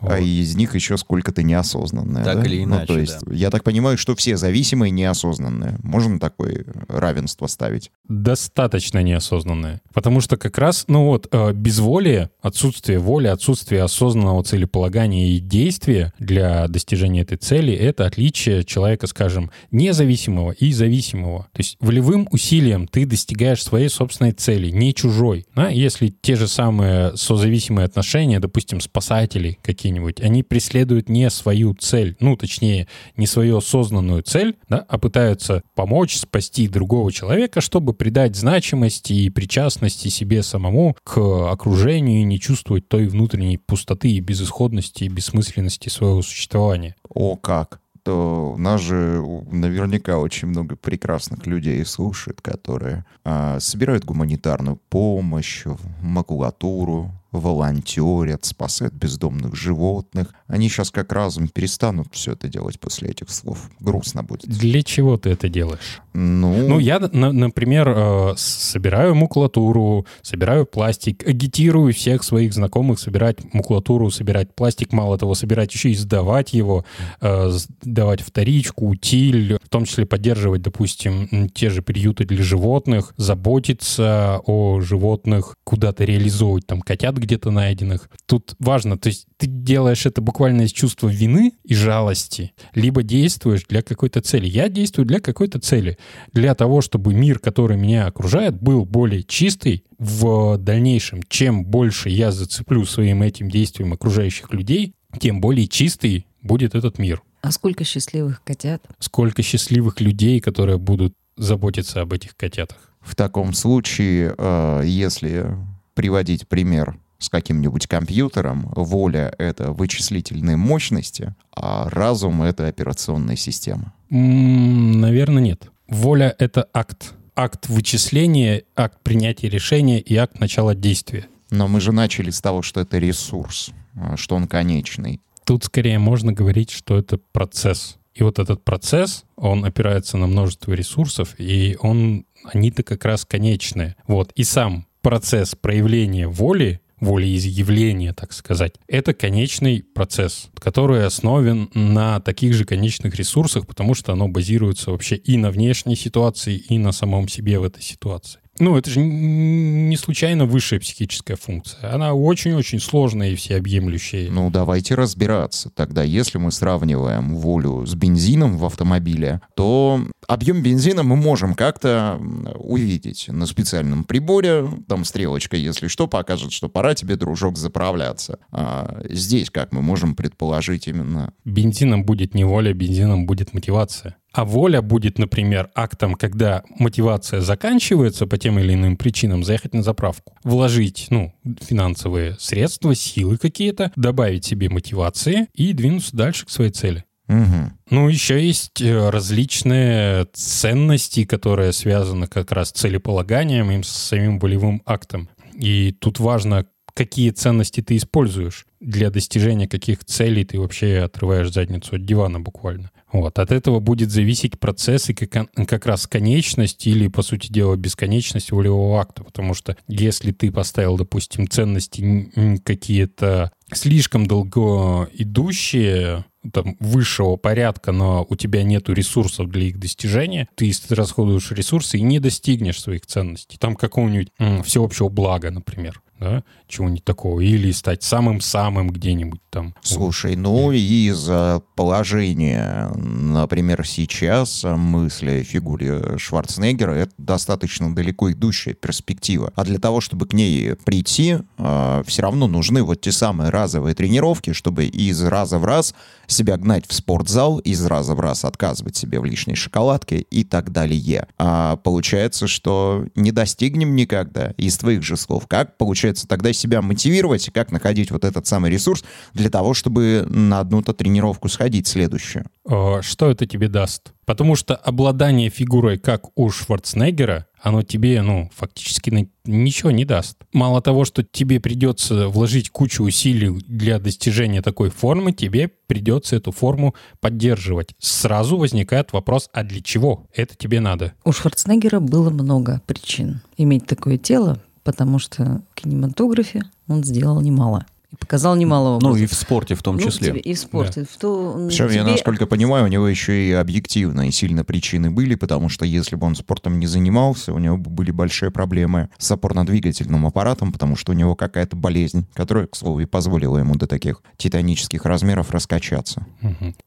А 0.00 0.16
Вот. 0.16 0.20
из 0.20 0.56
них 0.56 0.74
еще 0.74 0.96
сколько-то 0.96 1.42
неосознанное. 1.42 2.24
Так 2.24 2.40
да? 2.40 2.46
или 2.46 2.64
Ну, 2.64 2.76
иначе, 2.76 2.86
то 2.86 2.98
есть, 2.98 3.18
я 3.30 3.50
так 3.50 3.64
понимаю, 3.64 3.98
что 3.98 4.14
все 4.14 4.36
зависимые 4.36 4.90
неосознанные. 4.90 5.78
Можно 5.82 6.18
такое 6.18 6.64
равенство 6.88 7.46
ставить? 7.46 7.90
достаточно 8.08 9.02
неосознанное. 9.02 9.80
Потому 9.92 10.20
что 10.20 10.36
как 10.36 10.58
раз, 10.58 10.84
ну 10.88 11.06
вот, 11.06 11.28
э, 11.30 11.52
безволие, 11.52 12.30
отсутствие 12.40 12.98
воли, 12.98 13.28
отсутствие 13.28 13.82
осознанного 13.82 14.42
целеполагания 14.42 15.30
и 15.32 15.38
действия 15.38 16.12
для 16.18 16.68
достижения 16.68 17.22
этой 17.22 17.36
цели— 17.36 17.72
это 17.74 18.06
отличие 18.06 18.64
человека, 18.64 19.06
скажем, 19.06 19.50
независимого 19.70 20.52
и 20.52 20.72
зависимого. 20.72 21.48
То 21.52 21.60
есть 21.60 21.76
волевым 21.80 22.28
усилием 22.30 22.88
ты 22.88 23.04
достигаешь 23.06 23.62
своей 23.62 23.88
собственной 23.88 24.32
цели, 24.32 24.70
не 24.70 24.94
чужой. 24.94 25.46
Да? 25.54 25.68
Если 25.68 26.08
те 26.08 26.36
же 26.36 26.48
самые 26.48 27.16
созависимые 27.16 27.84
отношения, 27.84 28.40
допустим, 28.40 28.80
спасатели 28.80 29.58
какие-нибудь, 29.88 30.20
они 30.20 30.42
преследуют 30.42 31.08
не 31.08 31.30
свою 31.30 31.74
цель, 31.74 32.16
ну, 32.20 32.36
точнее, 32.36 32.88
не 33.16 33.26
свою 33.26 33.58
осознанную 33.58 34.22
цель, 34.22 34.56
да, 34.68 34.84
а 34.86 34.98
пытаются 34.98 35.62
помочь, 35.74 36.16
спасти 36.16 36.68
другого 36.68 37.10
человека, 37.10 37.60
чтобы 37.60 37.94
придать 37.94 38.36
значимости 38.36 39.12
и 39.14 39.30
причастности 39.30 40.08
себе 40.08 40.42
самому 40.42 40.94
к 41.04 41.18
окружению 41.50 42.20
и 42.20 42.24
не 42.24 42.38
чувствовать 42.38 42.88
той 42.88 43.06
внутренней 43.06 43.56
пустоты 43.56 44.10
и 44.10 44.20
безысходности 44.20 45.04
и 45.04 45.08
бессмысленности 45.08 45.88
своего 45.88 46.20
существования. 46.22 46.94
О, 47.08 47.36
как! 47.36 47.80
То 48.02 48.54
нас 48.58 48.80
же 48.80 49.22
наверняка 49.50 50.18
очень 50.18 50.48
много 50.48 50.76
прекрасных 50.76 51.46
людей 51.46 51.84
слушает, 51.84 52.40
которые 52.40 53.04
а, 53.24 53.60
собирают 53.60 54.04
гуманитарную 54.04 54.78
помощь, 54.88 55.64
макулатуру, 56.00 57.10
волонтерят, 57.32 58.44
спасают 58.44 58.94
бездомных 58.94 59.54
животных. 59.54 60.28
Они 60.46 60.68
сейчас 60.68 60.90
как 60.90 61.12
разом 61.12 61.48
перестанут 61.48 62.08
все 62.12 62.32
это 62.32 62.48
делать 62.48 62.80
после 62.80 63.10
этих 63.10 63.30
слов. 63.30 63.70
Грустно 63.80 64.22
будет. 64.22 64.48
Для 64.48 64.82
чего 64.82 65.16
ты 65.16 65.30
это 65.30 65.48
делаешь? 65.48 66.00
Ну, 66.14 66.66
Ну, 66.68 66.78
я, 66.78 66.98
на- 67.12 67.32
например, 67.32 67.88
э, 67.88 68.32
собираю 68.36 69.14
макулатуру, 69.14 70.06
собираю 70.22 70.66
пластик, 70.66 71.26
агитирую 71.26 71.92
всех 71.92 72.24
своих 72.24 72.54
знакомых 72.54 72.98
собирать 72.98 73.38
макулатуру, 73.54 74.10
собирать 74.10 74.54
пластик, 74.54 74.92
мало 74.92 75.18
того, 75.18 75.34
собирать 75.34 75.72
еще 75.72 75.90
и 75.90 75.94
сдавать 75.94 76.54
его, 76.54 76.84
э, 77.20 77.50
сдавать 77.50 78.20
вторичку, 78.22 78.86
утиль, 78.88 79.58
в 79.62 79.68
том 79.68 79.84
числе 79.84 80.06
поддерживать, 80.06 80.62
допустим, 80.62 81.48
те 81.50 81.70
же 81.70 81.82
приюты 81.82 82.24
для 82.24 82.42
животных, 82.42 83.12
заботиться 83.16 84.40
о 84.46 84.80
животных, 84.80 85.54
куда-то 85.64 86.04
реализовывать 86.04 86.66
там 86.66 86.80
котят 86.80 87.17
где-то 87.18 87.50
найденных. 87.50 88.08
Тут 88.26 88.54
важно, 88.58 88.98
то 88.98 89.08
есть 89.08 89.26
ты 89.36 89.46
делаешь 89.46 90.06
это 90.06 90.20
буквально 90.20 90.62
из 90.62 90.72
чувства 90.72 91.08
вины 91.08 91.52
и 91.64 91.74
жалости, 91.74 92.52
либо 92.74 93.02
действуешь 93.02 93.64
для 93.68 93.82
какой-то 93.82 94.20
цели. 94.20 94.46
Я 94.46 94.68
действую 94.68 95.06
для 95.06 95.20
какой-то 95.20 95.58
цели 95.60 95.98
для 96.32 96.54
того, 96.54 96.80
чтобы 96.80 97.14
мир, 97.14 97.38
который 97.38 97.76
меня 97.76 98.06
окружает, 98.06 98.60
был 98.60 98.84
более 98.84 99.22
чистый 99.22 99.84
в 99.98 100.56
дальнейшем. 100.58 101.22
Чем 101.28 101.64
больше 101.64 102.08
я 102.08 102.32
зацеплю 102.32 102.84
своим 102.84 103.22
этим 103.22 103.50
действием 103.50 103.92
окружающих 103.92 104.52
людей, 104.52 104.94
тем 105.20 105.40
более 105.40 105.66
чистый 105.66 106.26
будет 106.42 106.74
этот 106.74 106.98
мир. 106.98 107.22
А 107.40 107.52
сколько 107.52 107.84
счастливых 107.84 108.42
котят? 108.42 108.82
Сколько 108.98 109.42
счастливых 109.42 110.00
людей, 110.00 110.40
которые 110.40 110.78
будут 110.78 111.14
заботиться 111.36 112.00
об 112.00 112.12
этих 112.12 112.36
котятах. 112.36 112.78
В 113.00 113.14
таком 113.14 113.52
случае, 113.52 114.34
э, 114.36 114.82
если 114.84 115.56
приводить 115.94 116.48
пример 116.48 116.98
с 117.18 117.28
каким-нибудь 117.28 117.86
компьютером, 117.86 118.72
воля— 118.74 119.34
это 119.38 119.72
вычислительные 119.72 120.56
мощности, 120.56 121.34
а 121.54 121.88
разум— 121.90 122.42
это 122.44 122.66
операционная 122.68 123.36
система. 123.36 123.92
Наверное, 124.10 125.42
нет. 125.42 125.70
Воля— 125.88 126.34
это 126.38 126.68
акт. 126.72 127.14
Акт 127.34 127.68
вычисления, 127.68 128.64
акт 128.76 128.98
принятия 129.02 129.48
решения 129.48 130.00
и 130.00 130.16
акт 130.16 130.40
начала 130.40 130.74
действия. 130.74 131.26
Но 131.50 131.68
мы 131.68 131.80
же 131.80 131.92
начали 131.92 132.30
с 132.30 132.40
того, 132.40 132.62
что 132.62 132.80
это 132.80 132.98
ресурс, 132.98 133.70
э, 133.94 134.16
что 134.16 134.36
он 134.36 134.46
конечный. 134.46 135.20
Тут 135.44 135.64
скорее 135.64 135.98
можно 135.98 136.32
говорить, 136.32 136.70
что 136.70 136.98
это 136.98 137.18
процесс. 137.32 137.96
И 138.14 138.22
вот 138.22 138.38
этот 138.38 138.64
процесс, 138.64 139.24
он 139.36 139.64
опирается 139.64 140.18
на 140.18 140.26
множество 140.26 140.72
ресурсов, 140.72 141.34
и 141.38 141.76
он, 141.80 142.26
они-то 142.52 142.82
как 142.82 143.04
раз 143.04 143.24
конечные. 143.24 143.96
Вот. 144.06 144.32
И 144.34 144.44
сам 144.44 144.86
процесс 145.00 145.54
проявления 145.54 146.26
воли, 146.26 146.80
волеизъявления, 147.00 148.12
так 148.12 148.32
сказать, 148.32 148.74
это 148.86 149.14
конечный 149.14 149.82
процесс, 149.82 150.50
который 150.58 151.04
основан 151.06 151.70
на 151.74 152.20
таких 152.20 152.54
же 152.54 152.64
конечных 152.64 153.14
ресурсах, 153.14 153.66
потому 153.66 153.94
что 153.94 154.12
оно 154.12 154.28
базируется 154.28 154.90
вообще 154.90 155.16
и 155.16 155.36
на 155.36 155.50
внешней 155.50 155.96
ситуации, 155.96 156.56
и 156.56 156.78
на 156.78 156.92
самом 156.92 157.28
себе 157.28 157.58
в 157.58 157.64
этой 157.64 157.82
ситуации. 157.82 158.40
Ну, 158.60 158.76
это 158.76 158.90
же 158.90 159.00
не 159.00 159.96
случайно 159.96 160.44
высшая 160.44 160.80
психическая 160.80 161.36
функция. 161.36 161.94
Она 161.94 162.14
очень-очень 162.14 162.80
сложная 162.80 163.30
и 163.30 163.36
всеобъемлющая. 163.36 164.30
Ну, 164.30 164.50
давайте 164.50 164.94
разбираться. 164.94 165.70
Тогда, 165.70 166.02
если 166.02 166.38
мы 166.38 166.52
сравниваем 166.52 167.36
волю 167.36 167.86
с 167.86 167.94
бензином 167.94 168.56
в 168.56 168.64
автомобиле, 168.64 169.40
то 169.54 170.00
объем 170.26 170.62
бензина 170.62 171.02
мы 171.02 171.16
можем 171.16 171.54
как-то 171.54 172.20
увидеть 172.56 173.26
на 173.28 173.46
специальном 173.46 174.04
приборе. 174.04 174.68
Там 174.88 175.04
стрелочка, 175.04 175.56
если 175.56 175.88
что, 175.88 176.06
покажет, 176.06 176.52
что 176.52 176.68
пора 176.68 176.94
тебе, 176.94 177.16
дружок, 177.16 177.56
заправляться. 177.56 178.38
А 178.50 179.00
здесь 179.08 179.50
как 179.50 179.72
мы 179.72 179.82
можем 179.82 180.14
предположить 180.14 180.88
именно... 180.88 181.32
Бензином 181.44 182.04
будет 182.04 182.34
не 182.34 182.44
воля, 182.44 182.72
бензином 182.72 183.26
будет 183.26 183.54
мотивация. 183.54 184.16
А 184.32 184.44
воля 184.44 184.82
будет, 184.82 185.18
например, 185.18 185.70
актом, 185.74 186.14
когда 186.14 186.62
мотивация 186.78 187.40
заканчивается 187.40 188.26
по 188.26 188.36
тем 188.36 188.58
или 188.58 188.74
иным 188.74 188.96
причинам, 188.96 189.42
заехать 189.42 189.74
на 189.74 189.82
заправку, 189.82 190.36
вложить, 190.44 191.06
ну, 191.10 191.32
финансовые 191.60 192.36
средства, 192.38 192.94
силы 192.94 193.38
какие-то, 193.38 193.90
добавить 193.96 194.44
себе 194.44 194.68
мотивации 194.68 195.48
и 195.54 195.72
двинуться 195.72 196.16
дальше 196.16 196.46
к 196.46 196.50
своей 196.50 196.70
цели. 196.70 197.04
Мгм. 197.28 197.78
Ну, 197.90 198.08
еще 198.08 198.44
есть 198.44 198.80
э, 198.80 199.10
различные 199.10 200.26
ценности, 200.32 201.24
которые 201.24 201.72
связаны 201.72 202.26
как 202.26 202.52
раз 202.52 202.70
с 202.70 202.72
целеполаганием 202.72 203.70
и 203.70 203.82
с 203.82 203.88
самим 203.88 204.38
волевым 204.38 204.82
актом. 204.86 205.28
И 205.54 205.92
тут 206.00 206.20
важно, 206.20 206.66
какие 206.94 207.30
ценности 207.30 207.82
ты 207.82 207.96
используешь 207.96 208.66
для 208.80 209.10
достижения 209.10 209.68
каких 209.68 210.04
целей 210.04 210.44
ты 210.44 210.58
вообще 210.58 211.00
отрываешь 211.00 211.52
задницу 211.52 211.96
от 211.96 212.04
дивана 212.04 212.40
буквально. 212.40 212.90
Вот. 213.12 213.38
От 213.38 213.52
этого 213.52 213.80
будет 213.80 214.10
зависеть 214.10 214.58
процесс 214.58 215.08
и 215.08 215.14
как, 215.14 215.50
как 215.66 215.86
раз 215.86 216.06
конечность 216.06 216.86
или, 216.86 217.08
по 217.08 217.22
сути 217.22 217.50
дела, 217.50 217.76
бесконечность 217.76 218.52
волевого 218.52 219.00
акта. 219.00 219.24
Потому 219.24 219.54
что 219.54 219.76
если 219.88 220.32
ты 220.32 220.52
поставил, 220.52 220.96
допустим, 220.96 221.48
ценности 221.48 222.58
какие-то 222.64 223.52
слишком 223.72 224.26
далеко 224.26 225.08
идущие, 225.12 226.24
там, 226.52 226.76
высшего 226.80 227.36
порядка, 227.36 227.92
но 227.92 228.26
у 228.28 228.36
тебя 228.36 228.62
нету 228.62 228.92
ресурсов 228.92 229.50
для 229.50 229.64
их 229.64 229.78
достижения, 229.78 230.48
ты 230.54 230.72
расходуешь 230.90 231.50
ресурсы 231.50 231.98
и 231.98 232.02
не 232.02 232.20
достигнешь 232.20 232.80
своих 232.80 233.06
ценностей. 233.06 233.58
Там 233.58 233.74
какого-нибудь 233.74 234.32
всеобщего 234.64 235.08
блага, 235.08 235.50
например, 235.50 236.00
да, 236.18 236.42
чего-нибудь 236.66 237.04
такого, 237.04 237.40
или 237.40 237.70
стать 237.72 238.02
самым-самым 238.02 238.90
где-нибудь 238.90 239.40
там. 239.50 239.74
Слушай, 239.82 240.36
ну 240.36 240.72
и 240.72 240.78
из-за 240.78 241.62
положения, 241.74 242.90
например, 242.94 243.86
сейчас 243.86 244.64
мысли 244.64 245.42
фигуре 245.42 246.18
Шварценеггера, 246.18 246.92
это 246.92 247.12
достаточно 247.18 247.94
далеко 247.94 248.32
идущая 248.32 248.74
перспектива. 248.74 249.52
А 249.54 249.64
для 249.64 249.78
того, 249.78 250.00
чтобы 250.00 250.26
к 250.26 250.32
ней 250.32 250.74
прийти, 250.74 251.38
все 251.56 252.22
равно 252.22 252.46
нужны 252.46 252.82
вот 252.82 253.00
те 253.00 253.12
самые 253.12 253.50
разовые 253.50 253.94
тренировки, 253.94 254.52
чтобы 254.52 254.86
из 254.86 255.22
раза 255.22 255.58
в 255.58 255.64
раз 255.64 255.94
себя 256.26 256.56
гнать 256.56 256.86
в 256.86 256.92
спортзал, 256.92 257.58
из 257.58 257.84
раза 257.86 258.14
в 258.14 258.20
раз 258.20 258.44
отказывать 258.44 258.96
себе 258.96 259.20
в 259.20 259.24
лишней 259.24 259.54
шоколадке 259.54 260.18
и 260.18 260.44
так 260.44 260.72
далее. 260.72 261.28
А 261.38 261.76
получается, 261.76 262.48
что 262.48 263.06
не 263.14 263.32
достигнем 263.32 263.94
никогда 263.96 264.50
из 264.56 264.76
твоих 264.78 265.02
же 265.02 265.16
слов. 265.16 265.46
Как 265.46 265.76
получается 265.76 266.07
тогда 266.14 266.52
себя 266.52 266.82
мотивировать 266.82 267.48
и 267.48 267.50
как 267.50 267.72
находить 267.72 268.10
вот 268.10 268.24
этот 268.24 268.46
самый 268.46 268.70
ресурс 268.70 269.04
для 269.34 269.50
того, 269.50 269.74
чтобы 269.74 270.26
на 270.28 270.60
одну-то 270.60 270.92
тренировку 270.92 271.48
сходить 271.48 271.86
следующую? 271.86 272.46
Э, 272.68 273.00
Что 273.02 273.30
это 273.30 273.46
тебе 273.46 273.68
даст? 273.68 274.12
Потому 274.26 274.56
что 274.56 274.76
обладание 274.76 275.48
фигурой, 275.48 275.98
как 275.98 276.26
у 276.36 276.50
Шварценеггера, 276.50 277.46
оно 277.62 277.82
тебе, 277.82 278.20
ну, 278.22 278.50
фактически 278.54 279.30
ничего 279.44 279.90
не 279.90 280.04
даст. 280.04 280.36
Мало 280.52 280.82
того, 280.82 281.04
что 281.06 281.22
тебе 281.22 281.60
придется 281.60 282.28
вложить 282.28 282.70
кучу 282.70 283.02
усилий 283.04 283.48
для 283.66 283.98
достижения 283.98 284.60
такой 284.62 284.90
формы, 284.90 285.32
тебе 285.32 285.68
придется 285.86 286.36
эту 286.36 286.52
форму 286.52 286.94
поддерживать. 287.20 287.94
Сразу 287.98 288.58
возникает 288.58 289.12
вопрос, 289.12 289.48
а 289.52 289.62
для 289.64 289.80
чего 289.80 290.26
это 290.34 290.54
тебе 290.54 290.80
надо? 290.80 291.14
У 291.24 291.32
Шварценеггера 291.32 291.98
было 292.00 292.28
много 292.30 292.82
причин 292.86 293.40
иметь 293.56 293.86
такое 293.86 294.18
тело, 294.18 294.62
потому 294.88 295.18
что 295.18 295.60
в 295.70 295.74
кинематографе 295.74 296.62
он 296.88 297.04
сделал 297.04 297.42
немало. 297.42 297.84
И 298.10 298.16
показал 298.16 298.56
немало 298.56 298.98
Ну 299.02 299.16
и 299.16 299.26
в 299.26 299.34
спорте 299.34 299.74
в 299.74 299.82
том 299.82 299.96
Ну, 299.96 300.02
числе. 300.02 300.28
тебе- 300.30 300.40
И 300.40 300.54
в 300.54 300.58
спорте. 300.58 301.04
В 301.04 301.18
то, 301.18 301.66
Причем, 301.68 301.86
я 301.88 301.92
тебе- 302.02 302.12
насколько 302.12 302.46
понимаю, 302.46 302.84
у 302.86 302.88
него 302.88 303.06
еще 303.06 303.48
и 303.48 303.52
объективные 303.52 304.32
сильно 304.32 304.64
причины 304.64 305.10
были, 305.10 305.34
потому 305.34 305.68
что 305.68 305.84
если 305.84 306.16
бы 306.16 306.26
он 306.26 306.34
спортом 306.34 306.78
не 306.78 306.86
занимался, 306.86 307.52
у 307.52 307.58
него 307.58 307.76
бы 307.76 307.90
были 307.90 308.10
большие 308.10 308.50
проблемы 308.50 309.10
с 309.18 309.30
опорно-двигательным 309.30 310.24
аппаратом, 310.26 310.72
потому 310.72 310.96
что 310.96 311.12
у 311.12 311.14
него 311.14 311.34
какая-то 311.36 311.76
болезнь, 311.76 312.24
которая, 312.32 312.66
к 312.66 312.76
слову, 312.76 313.00
и 313.00 313.04
позволила 313.04 313.58
ему 313.58 313.74
до 313.76 313.86
таких 313.86 314.22
титанических 314.38 315.04
размеров 315.04 315.50
раскачаться. 315.50 316.26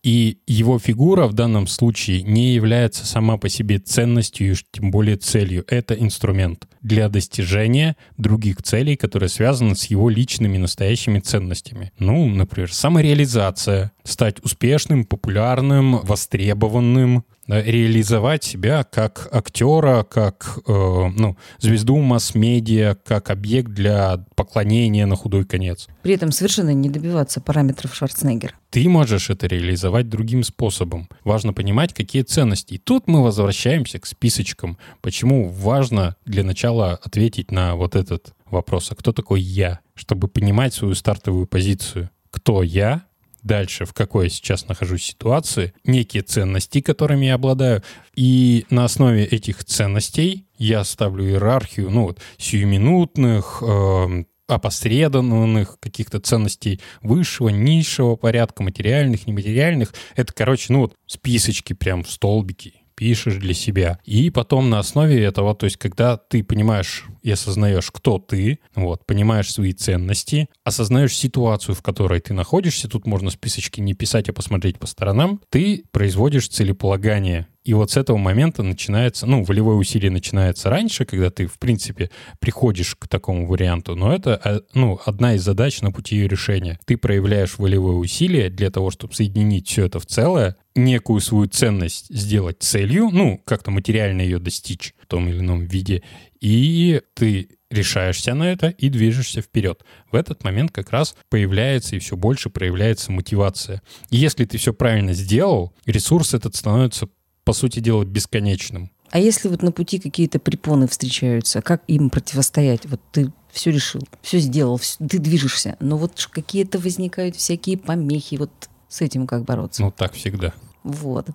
И 0.01 0.39
его 0.47 0.79
фигура 0.79 1.27
в 1.27 1.34
данном 1.34 1.67
случае 1.67 2.23
не 2.23 2.53
является 2.55 3.05
сама 3.05 3.38
по 3.38 3.47
себе 3.47 3.77
ценностью, 3.77 4.47
и 4.47 4.51
уж 4.51 4.65
тем 4.71 4.89
более 4.89 5.17
целью. 5.17 5.65
Это 5.67 5.93
инструмент 5.93 6.67
для 6.81 7.10
достижения 7.10 7.95
других 8.17 8.63
целей, 8.63 8.95
которые 8.95 9.29
связаны 9.29 9.75
с 9.75 9.86
его 9.86 10.10
личными 10.10 10.57
настоящими 10.57 11.11
ценностями. 11.19 11.91
Ну, 12.00 12.28
например, 12.28 12.74
самореализация, 12.74 13.91
стать 14.04 14.43
успешным, 14.43 15.06
популярным, 15.06 16.00
востребованным, 16.00 17.24
реализовать 17.47 18.43
себя 18.43 18.84
как 18.84 19.27
актера, 19.32 20.04
как 20.04 20.60
э, 20.67 20.71
ну, 20.71 21.38
звезду 21.60 21.97
масс-медиа, 21.97 22.95
как 23.04 23.30
объект 23.30 23.71
для 23.71 24.25
поклонения 24.36 25.06
на 25.06 25.15
худой 25.15 25.45
конец. 25.45 25.88
При 26.04 26.13
этом 26.13 26.32
совершенно 26.32 26.73
не 26.73 26.89
добиваться 26.89 27.41
параметров 27.41 27.95
Шварценеггера. 27.95 28.54
Ты 28.69 28.88
можешь 28.88 29.30
это 29.30 29.47
реализовать 29.47 30.08
другим 30.08 30.43
способом. 30.43 31.10
Важно 31.23 31.54
понимать, 31.54 31.93
какие 31.93 32.21
ценности. 32.21 32.75
И 32.75 32.77
тут 32.77 33.08
мы 33.08 33.23
возвращаемся 33.23 33.99
к 33.99 34.06
списочкам. 34.06 34.77
Почему 35.01 35.49
важно 35.49 36.15
для 36.25 36.43
начала 36.43 36.99
ответить 37.04 37.51
на 37.51 37.75
вот 37.75 37.95
этот 37.95 38.34
вопрос, 38.45 38.91
а 38.91 38.95
кто 38.95 39.12
такой 39.12 39.41
я, 39.41 39.80
чтобы 39.95 40.27
понимать 40.27 40.73
свою 40.73 40.93
стартовую 40.95 41.47
позицию. 41.47 42.10
Кто 42.30 42.63
я, 42.63 43.04
дальше, 43.43 43.86
в 43.86 43.93
какой 43.93 44.25
я 44.25 44.30
сейчас 44.30 44.67
нахожусь 44.67 45.04
ситуации, 45.04 45.73
некие 45.84 46.23
ценности, 46.23 46.82
которыми 46.82 47.25
я 47.25 47.36
обладаю, 47.36 47.84
и 48.15 48.65
на 48.69 48.86
основе 48.86 49.25
этих 49.25 49.63
ценностей 49.63 50.47
я 50.58 50.84
ставлю 50.84 51.25
иерархию, 51.25 51.89
ну 51.89 52.04
вот, 52.04 52.19
сиюминутных, 52.38 53.63
эм, 53.65 54.27
опосредованных 54.47 55.80
каких-то 55.80 56.19
ценностей 56.19 56.82
высшего, 57.01 57.49
низшего 57.49 58.15
порядка, 58.15 58.63
материальных, 58.63 59.25
нематериальных. 59.25 59.93
Это, 60.15 60.34
короче, 60.34 60.73
ну 60.73 60.82
вот 60.82 60.95
списочки 61.08 61.73
прям, 61.73 62.06
столбики 62.06 62.81
пишешь 62.95 63.36
для 63.36 63.54
себя. 63.54 63.99
И 64.06 64.30
потом 64.30 64.69
на 64.69 64.80
основе 64.80 65.23
этого, 65.23 65.56
то 65.56 65.65
есть 65.65 65.77
когда 65.77 66.17
ты 66.17 66.43
понимаешь 66.43 67.06
и 67.21 67.32
осознаешь, 67.32 67.91
кто 67.91 68.19
ты, 68.19 68.60
вот, 68.75 69.06
понимаешь 69.06 69.51
свои 69.51 69.73
ценности, 69.73 70.47
осознаешь 70.63 71.15
ситуацию, 71.15 71.75
в 71.75 71.82
которой 71.82 72.19
ты 72.19 72.34
находишься, 72.34 72.88
тут 72.88 73.06
можно 73.06 73.30
списочки 73.30 73.80
не 73.82 73.93
писать, 73.93 74.30
а 74.30 74.34
посмотреть 74.34 74.80
по 74.80 74.88
сторонам, 74.88 75.41
ты 75.49 75.84
производишь 75.91 76.49
целеполагание. 76.49 77.47
И 77.63 77.74
вот 77.74 77.91
с 77.91 77.97
этого 77.97 78.17
момента 78.17 78.63
начинается, 78.63 79.28
ну, 79.28 79.43
волевое 79.43 79.76
усилие 79.76 80.10
начинается 80.10 80.69
раньше, 80.69 81.06
когда 81.06 81.30
ты, 81.30 81.45
в 81.45 81.60
принципе, 81.60 82.10
приходишь 82.39 82.95
к 82.95 83.08
такому 83.08 83.47
варианту, 83.47 83.95
но 83.95 84.13
это, 84.13 84.41
э, 84.43 84.62
ну, 84.74 85.00
одна 85.06 85.36
из 85.36 85.43
задач 85.43 85.82
на 85.82 85.91
пути 85.91 86.15
ее 86.15 86.28
решения. 86.28 86.80
Ты 86.86 86.97
проявляешь 86.97 87.60
волевое 87.60 87.95
усилие 87.95 88.50
для 88.50 88.71
того, 88.71 88.89
чтобы 88.89 89.13
соединить 89.13 89.67
все 89.67 89.86
это 89.86 90.00
в 90.00 90.08
целое, 90.08 90.56
некую 90.74 91.19
свою 91.19 91.47
ценность 91.47 92.08
сделать 92.10 92.58
целью, 92.60 93.10
ну, 93.12 93.39
как-то 93.45 93.69
материально 93.69 94.21
ее 94.21 94.39
достичь 94.39 94.95
в 95.04 95.08
том 95.08 95.28
или 95.28 95.39
ином 95.39 95.65
виде, 95.65 96.02
и 96.39 97.02
ты 97.13 97.50
решаешься 97.69 98.34
на 98.34 98.52
это 98.52 98.69
и 98.69 98.89
движешься 98.89 99.41
вперед. 99.41 99.84
В 100.12 100.15
этот 100.15 100.43
момент 100.43 100.71
как 100.71 100.91
раз 100.91 101.15
появляется 101.30 101.95
и 101.95 102.00
все 102.00 102.17
больше 102.17 102.50
проявляется 102.50 103.12
мотивация. 103.12 103.82
И 104.10 104.17
если 104.17 104.45
ты 104.45 104.58
все 104.58 104.74
правильно 104.74 105.13
сделал, 105.13 105.74
ресурс 105.86 106.34
этот 106.34 106.56
становится, 106.56 107.08
по 107.43 107.54
сути 107.54 107.80
дела, 107.80 108.04
бесконечным. 108.04 108.91
А 109.12 109.19
если 109.19 109.49
вот 109.49 109.62
на 109.62 109.71
пути 109.71 109.99
какие-то 109.99 110.39
препоны 110.39 110.88
встречаются, 110.88 111.62
как 111.62 111.84
им 111.88 112.10
противостоять? 112.10 112.86
Вот 112.86 113.01
ты 113.12 113.32
все 113.51 113.71
решил, 113.71 114.01
все 114.21 114.39
сделал, 114.39 114.77
всё- 114.77 115.06
ты 115.06 115.19
движешься, 115.19 115.75
но 115.82 115.97
вот 115.97 116.30
какие-то 116.32 116.80
возникают 116.80 117.36
всякие 117.36 117.77
помехи, 117.77 118.36
вот 118.36 118.51
с 118.88 119.01
этим 119.01 119.27
как 119.27 119.43
бороться? 119.43 119.82
Ну, 119.82 119.91
так 119.91 120.13
всегда. 120.13 120.54
Вот. 120.84 121.27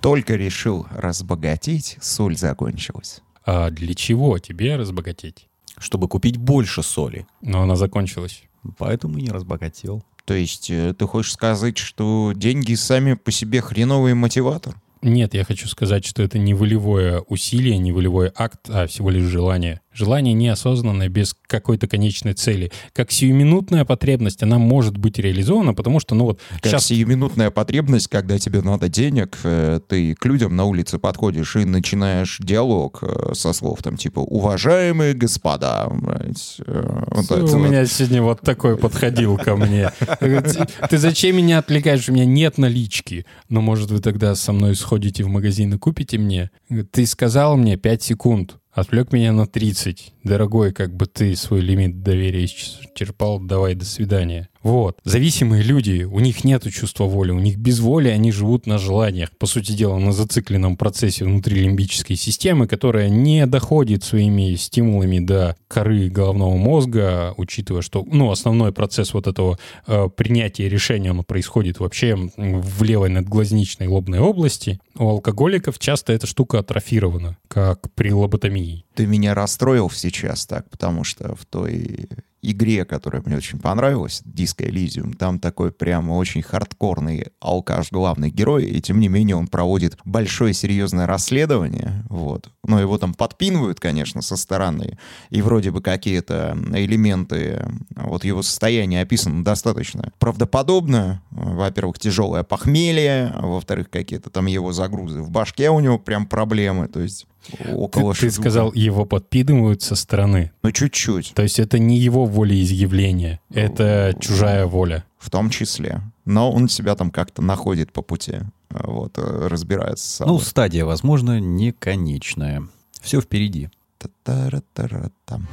Только 0.00 0.36
решил 0.36 0.86
разбогатеть, 0.90 1.98
соль 2.00 2.36
закончилась. 2.36 3.20
А 3.44 3.70
для 3.70 3.94
чего 3.94 4.38
тебе 4.38 4.76
разбогатеть? 4.76 5.48
Чтобы 5.76 6.08
купить 6.08 6.36
больше 6.38 6.82
соли. 6.82 7.26
Но 7.42 7.62
она 7.62 7.76
закончилась. 7.76 8.42
Поэтому 8.78 9.18
и 9.18 9.22
не 9.22 9.30
разбогател. 9.30 10.02
То 10.24 10.34
есть 10.34 10.70
э, 10.70 10.94
ты 10.98 11.06
хочешь 11.06 11.32
сказать, 11.32 11.78
что 11.78 12.32
деньги 12.34 12.74
сами 12.74 13.14
по 13.14 13.30
себе 13.32 13.60
хреновый 13.60 14.14
мотиватор? 14.14 14.74
Нет, 15.02 15.34
я 15.34 15.44
хочу 15.44 15.68
сказать, 15.68 16.04
что 16.04 16.22
это 16.22 16.38
не 16.38 16.54
волевое 16.54 17.20
усилие, 17.20 17.78
не 17.78 17.92
волевой 17.92 18.32
акт, 18.34 18.68
а 18.68 18.86
всего 18.86 19.10
лишь 19.10 19.24
желание. 19.24 19.80
Желание 19.98 20.32
неосознанное, 20.32 21.08
без 21.08 21.34
какой-то 21.48 21.88
конечной 21.88 22.34
цели. 22.34 22.70
Как 22.92 23.10
сиюминутная 23.10 23.84
потребность, 23.84 24.44
она 24.44 24.58
может 24.58 24.96
быть 24.96 25.18
реализована, 25.18 25.74
потому 25.74 25.98
что, 25.98 26.14
ну 26.14 26.26
вот... 26.26 26.40
Как 26.62 26.66
сейчас... 26.66 26.86
сиюминутная 26.86 27.50
потребность, 27.50 28.06
когда 28.06 28.38
тебе 28.38 28.62
надо 28.62 28.88
денег, 28.88 29.36
э, 29.42 29.80
ты 29.88 30.14
к 30.14 30.24
людям 30.24 30.54
на 30.54 30.66
улице 30.66 31.00
подходишь 31.00 31.56
и 31.56 31.64
начинаешь 31.64 32.38
диалог 32.38 33.00
э, 33.02 33.34
со 33.34 33.52
слов, 33.52 33.82
там, 33.82 33.96
типа, 33.96 34.20
уважаемые 34.20 35.14
господа. 35.14 35.88
э, 35.90 37.04
вот 37.10 37.30
У 37.32 37.46
вот. 37.46 37.68
меня 37.68 37.84
сегодня 37.86 38.22
вот 38.22 38.40
такой 38.42 38.76
подходил 38.76 39.36
ко 39.36 39.56
мне. 39.56 39.90
Ты 40.20 40.98
зачем 40.98 41.38
меня 41.38 41.58
отвлекаешь? 41.58 42.08
У 42.08 42.12
меня 42.12 42.24
нет 42.24 42.56
налички. 42.56 43.26
Но, 43.48 43.60
может, 43.60 43.90
вы 43.90 43.98
тогда 43.98 44.36
со 44.36 44.52
мной 44.52 44.76
сходите 44.76 45.24
в 45.24 45.28
магазин 45.28 45.74
и 45.74 45.78
купите 45.78 46.18
мне? 46.18 46.52
Ты 46.92 47.04
сказал 47.04 47.56
мне 47.56 47.76
5 47.76 48.02
секунд. 48.02 48.58
Отвлек 48.78 49.12
меня 49.12 49.32
на 49.32 49.48
30. 49.48 50.12
Дорогой, 50.22 50.72
как 50.72 50.94
бы 50.94 51.06
ты 51.06 51.34
свой 51.34 51.60
лимит 51.62 52.04
доверия 52.04 52.44
исчерпал, 52.44 53.40
давай, 53.40 53.74
до 53.74 53.84
свидания. 53.84 54.50
Вот. 54.68 54.98
Зависимые 55.02 55.62
люди, 55.62 56.02
у 56.02 56.20
них 56.20 56.44
нет 56.44 56.70
чувства 56.70 57.04
воли, 57.04 57.30
у 57.30 57.38
них 57.38 57.56
без 57.56 57.80
воли 57.80 58.08
они 58.08 58.30
живут 58.30 58.66
на 58.66 58.76
желаниях. 58.76 59.30
По 59.38 59.46
сути 59.46 59.72
дела, 59.72 59.96
на 59.96 60.12
зацикленном 60.12 60.76
процессе 60.76 61.24
внутри 61.24 61.62
лимбической 61.62 62.16
системы, 62.16 62.66
которая 62.66 63.08
не 63.08 63.46
доходит 63.46 64.04
своими 64.04 64.56
стимулами 64.56 65.20
до 65.20 65.56
коры 65.68 66.10
головного 66.10 66.58
мозга, 66.58 67.32
учитывая, 67.38 67.80
что 67.80 68.04
ну, 68.06 68.30
основной 68.30 68.74
процесс 68.74 69.14
вот 69.14 69.26
этого 69.26 69.58
э, 69.86 70.10
принятия 70.14 70.68
решения 70.68 71.12
он 71.12 71.24
происходит 71.24 71.80
вообще 71.80 72.14
в 72.36 72.82
левой 72.82 73.08
надглазничной 73.08 73.86
лобной 73.86 74.18
области. 74.18 74.80
У 74.98 75.08
алкоголиков 75.08 75.78
часто 75.78 76.12
эта 76.12 76.26
штука 76.26 76.58
атрофирована, 76.58 77.38
как 77.48 77.90
при 77.94 78.12
лоботомии. 78.12 78.84
Ты 78.94 79.06
меня 79.06 79.32
расстроил 79.32 79.88
сейчас 79.88 80.44
так, 80.44 80.68
потому 80.68 81.04
что 81.04 81.34
в 81.34 81.46
той 81.46 82.06
игре, 82.42 82.84
которая 82.84 83.22
мне 83.24 83.36
очень 83.36 83.58
понравилась, 83.58 84.22
Disco 84.24 84.68
Elysium, 84.68 85.16
там 85.16 85.38
такой 85.38 85.72
прямо 85.72 86.12
очень 86.12 86.42
хардкорный 86.42 87.28
алкаш 87.40 87.90
главный 87.90 88.30
герой, 88.30 88.64
и 88.64 88.80
тем 88.80 89.00
не 89.00 89.08
менее 89.08 89.36
он 89.36 89.46
проводит 89.46 89.98
большое 90.04 90.54
серьезное 90.54 91.06
расследование, 91.06 92.04
вот. 92.08 92.50
Но 92.68 92.78
его 92.78 92.98
там 92.98 93.14
подпинывают, 93.14 93.80
конечно, 93.80 94.20
со 94.20 94.36
стороны, 94.36 94.98
и 95.30 95.40
вроде 95.40 95.70
бы 95.70 95.80
какие-то 95.80 96.56
элементы 96.74 97.66
вот 97.96 98.24
его 98.24 98.42
состояния 98.42 99.00
описаны 99.00 99.42
достаточно 99.42 100.12
правдоподобно. 100.18 101.22
Во-первых, 101.30 101.98
тяжелое 101.98 102.42
похмелье, 102.42 103.34
во-вторых, 103.40 103.88
какие-то 103.88 104.28
там 104.28 104.46
его 104.46 104.72
загрузы 104.72 105.22
в 105.22 105.30
башке 105.30 105.70
у 105.70 105.80
него 105.80 105.98
прям 105.98 106.26
проблемы, 106.26 106.88
то 106.88 107.00
есть 107.00 107.26
около 107.72 108.12
Ты, 108.12 108.20
ты 108.20 108.30
сказал, 108.30 108.70
его 108.74 109.06
подпидывают 109.06 109.80
со 109.80 109.96
стороны. 109.96 110.52
Ну, 110.62 110.70
чуть-чуть. 110.70 111.32
То 111.34 111.42
есть 111.42 111.58
это 111.58 111.78
не 111.78 111.96
его 111.96 112.26
волеизъявление, 112.26 113.40
это 113.50 114.14
чужая 114.20 114.66
воля. 114.66 115.04
в 115.18 115.30
том 115.30 115.50
числе. 115.50 116.00
Но 116.28 116.52
он 116.52 116.68
себя 116.68 116.94
там 116.94 117.10
как-то 117.10 117.40
находит 117.40 117.90
по 117.90 118.02
пути, 118.02 118.32
э, 118.32 118.42
вот, 118.84 119.16
э, 119.16 119.46
разбирается 119.48 120.06
с 120.06 120.14
собой. 120.16 120.34
Ну, 120.34 120.40
стадия, 120.40 120.84
возможно, 120.84 121.40
не 121.40 121.72
конечная. 121.72 122.68
Все 123.00 123.22
впереди. 123.22 123.70
Та-та-ра-та-ра-там. 123.96 125.48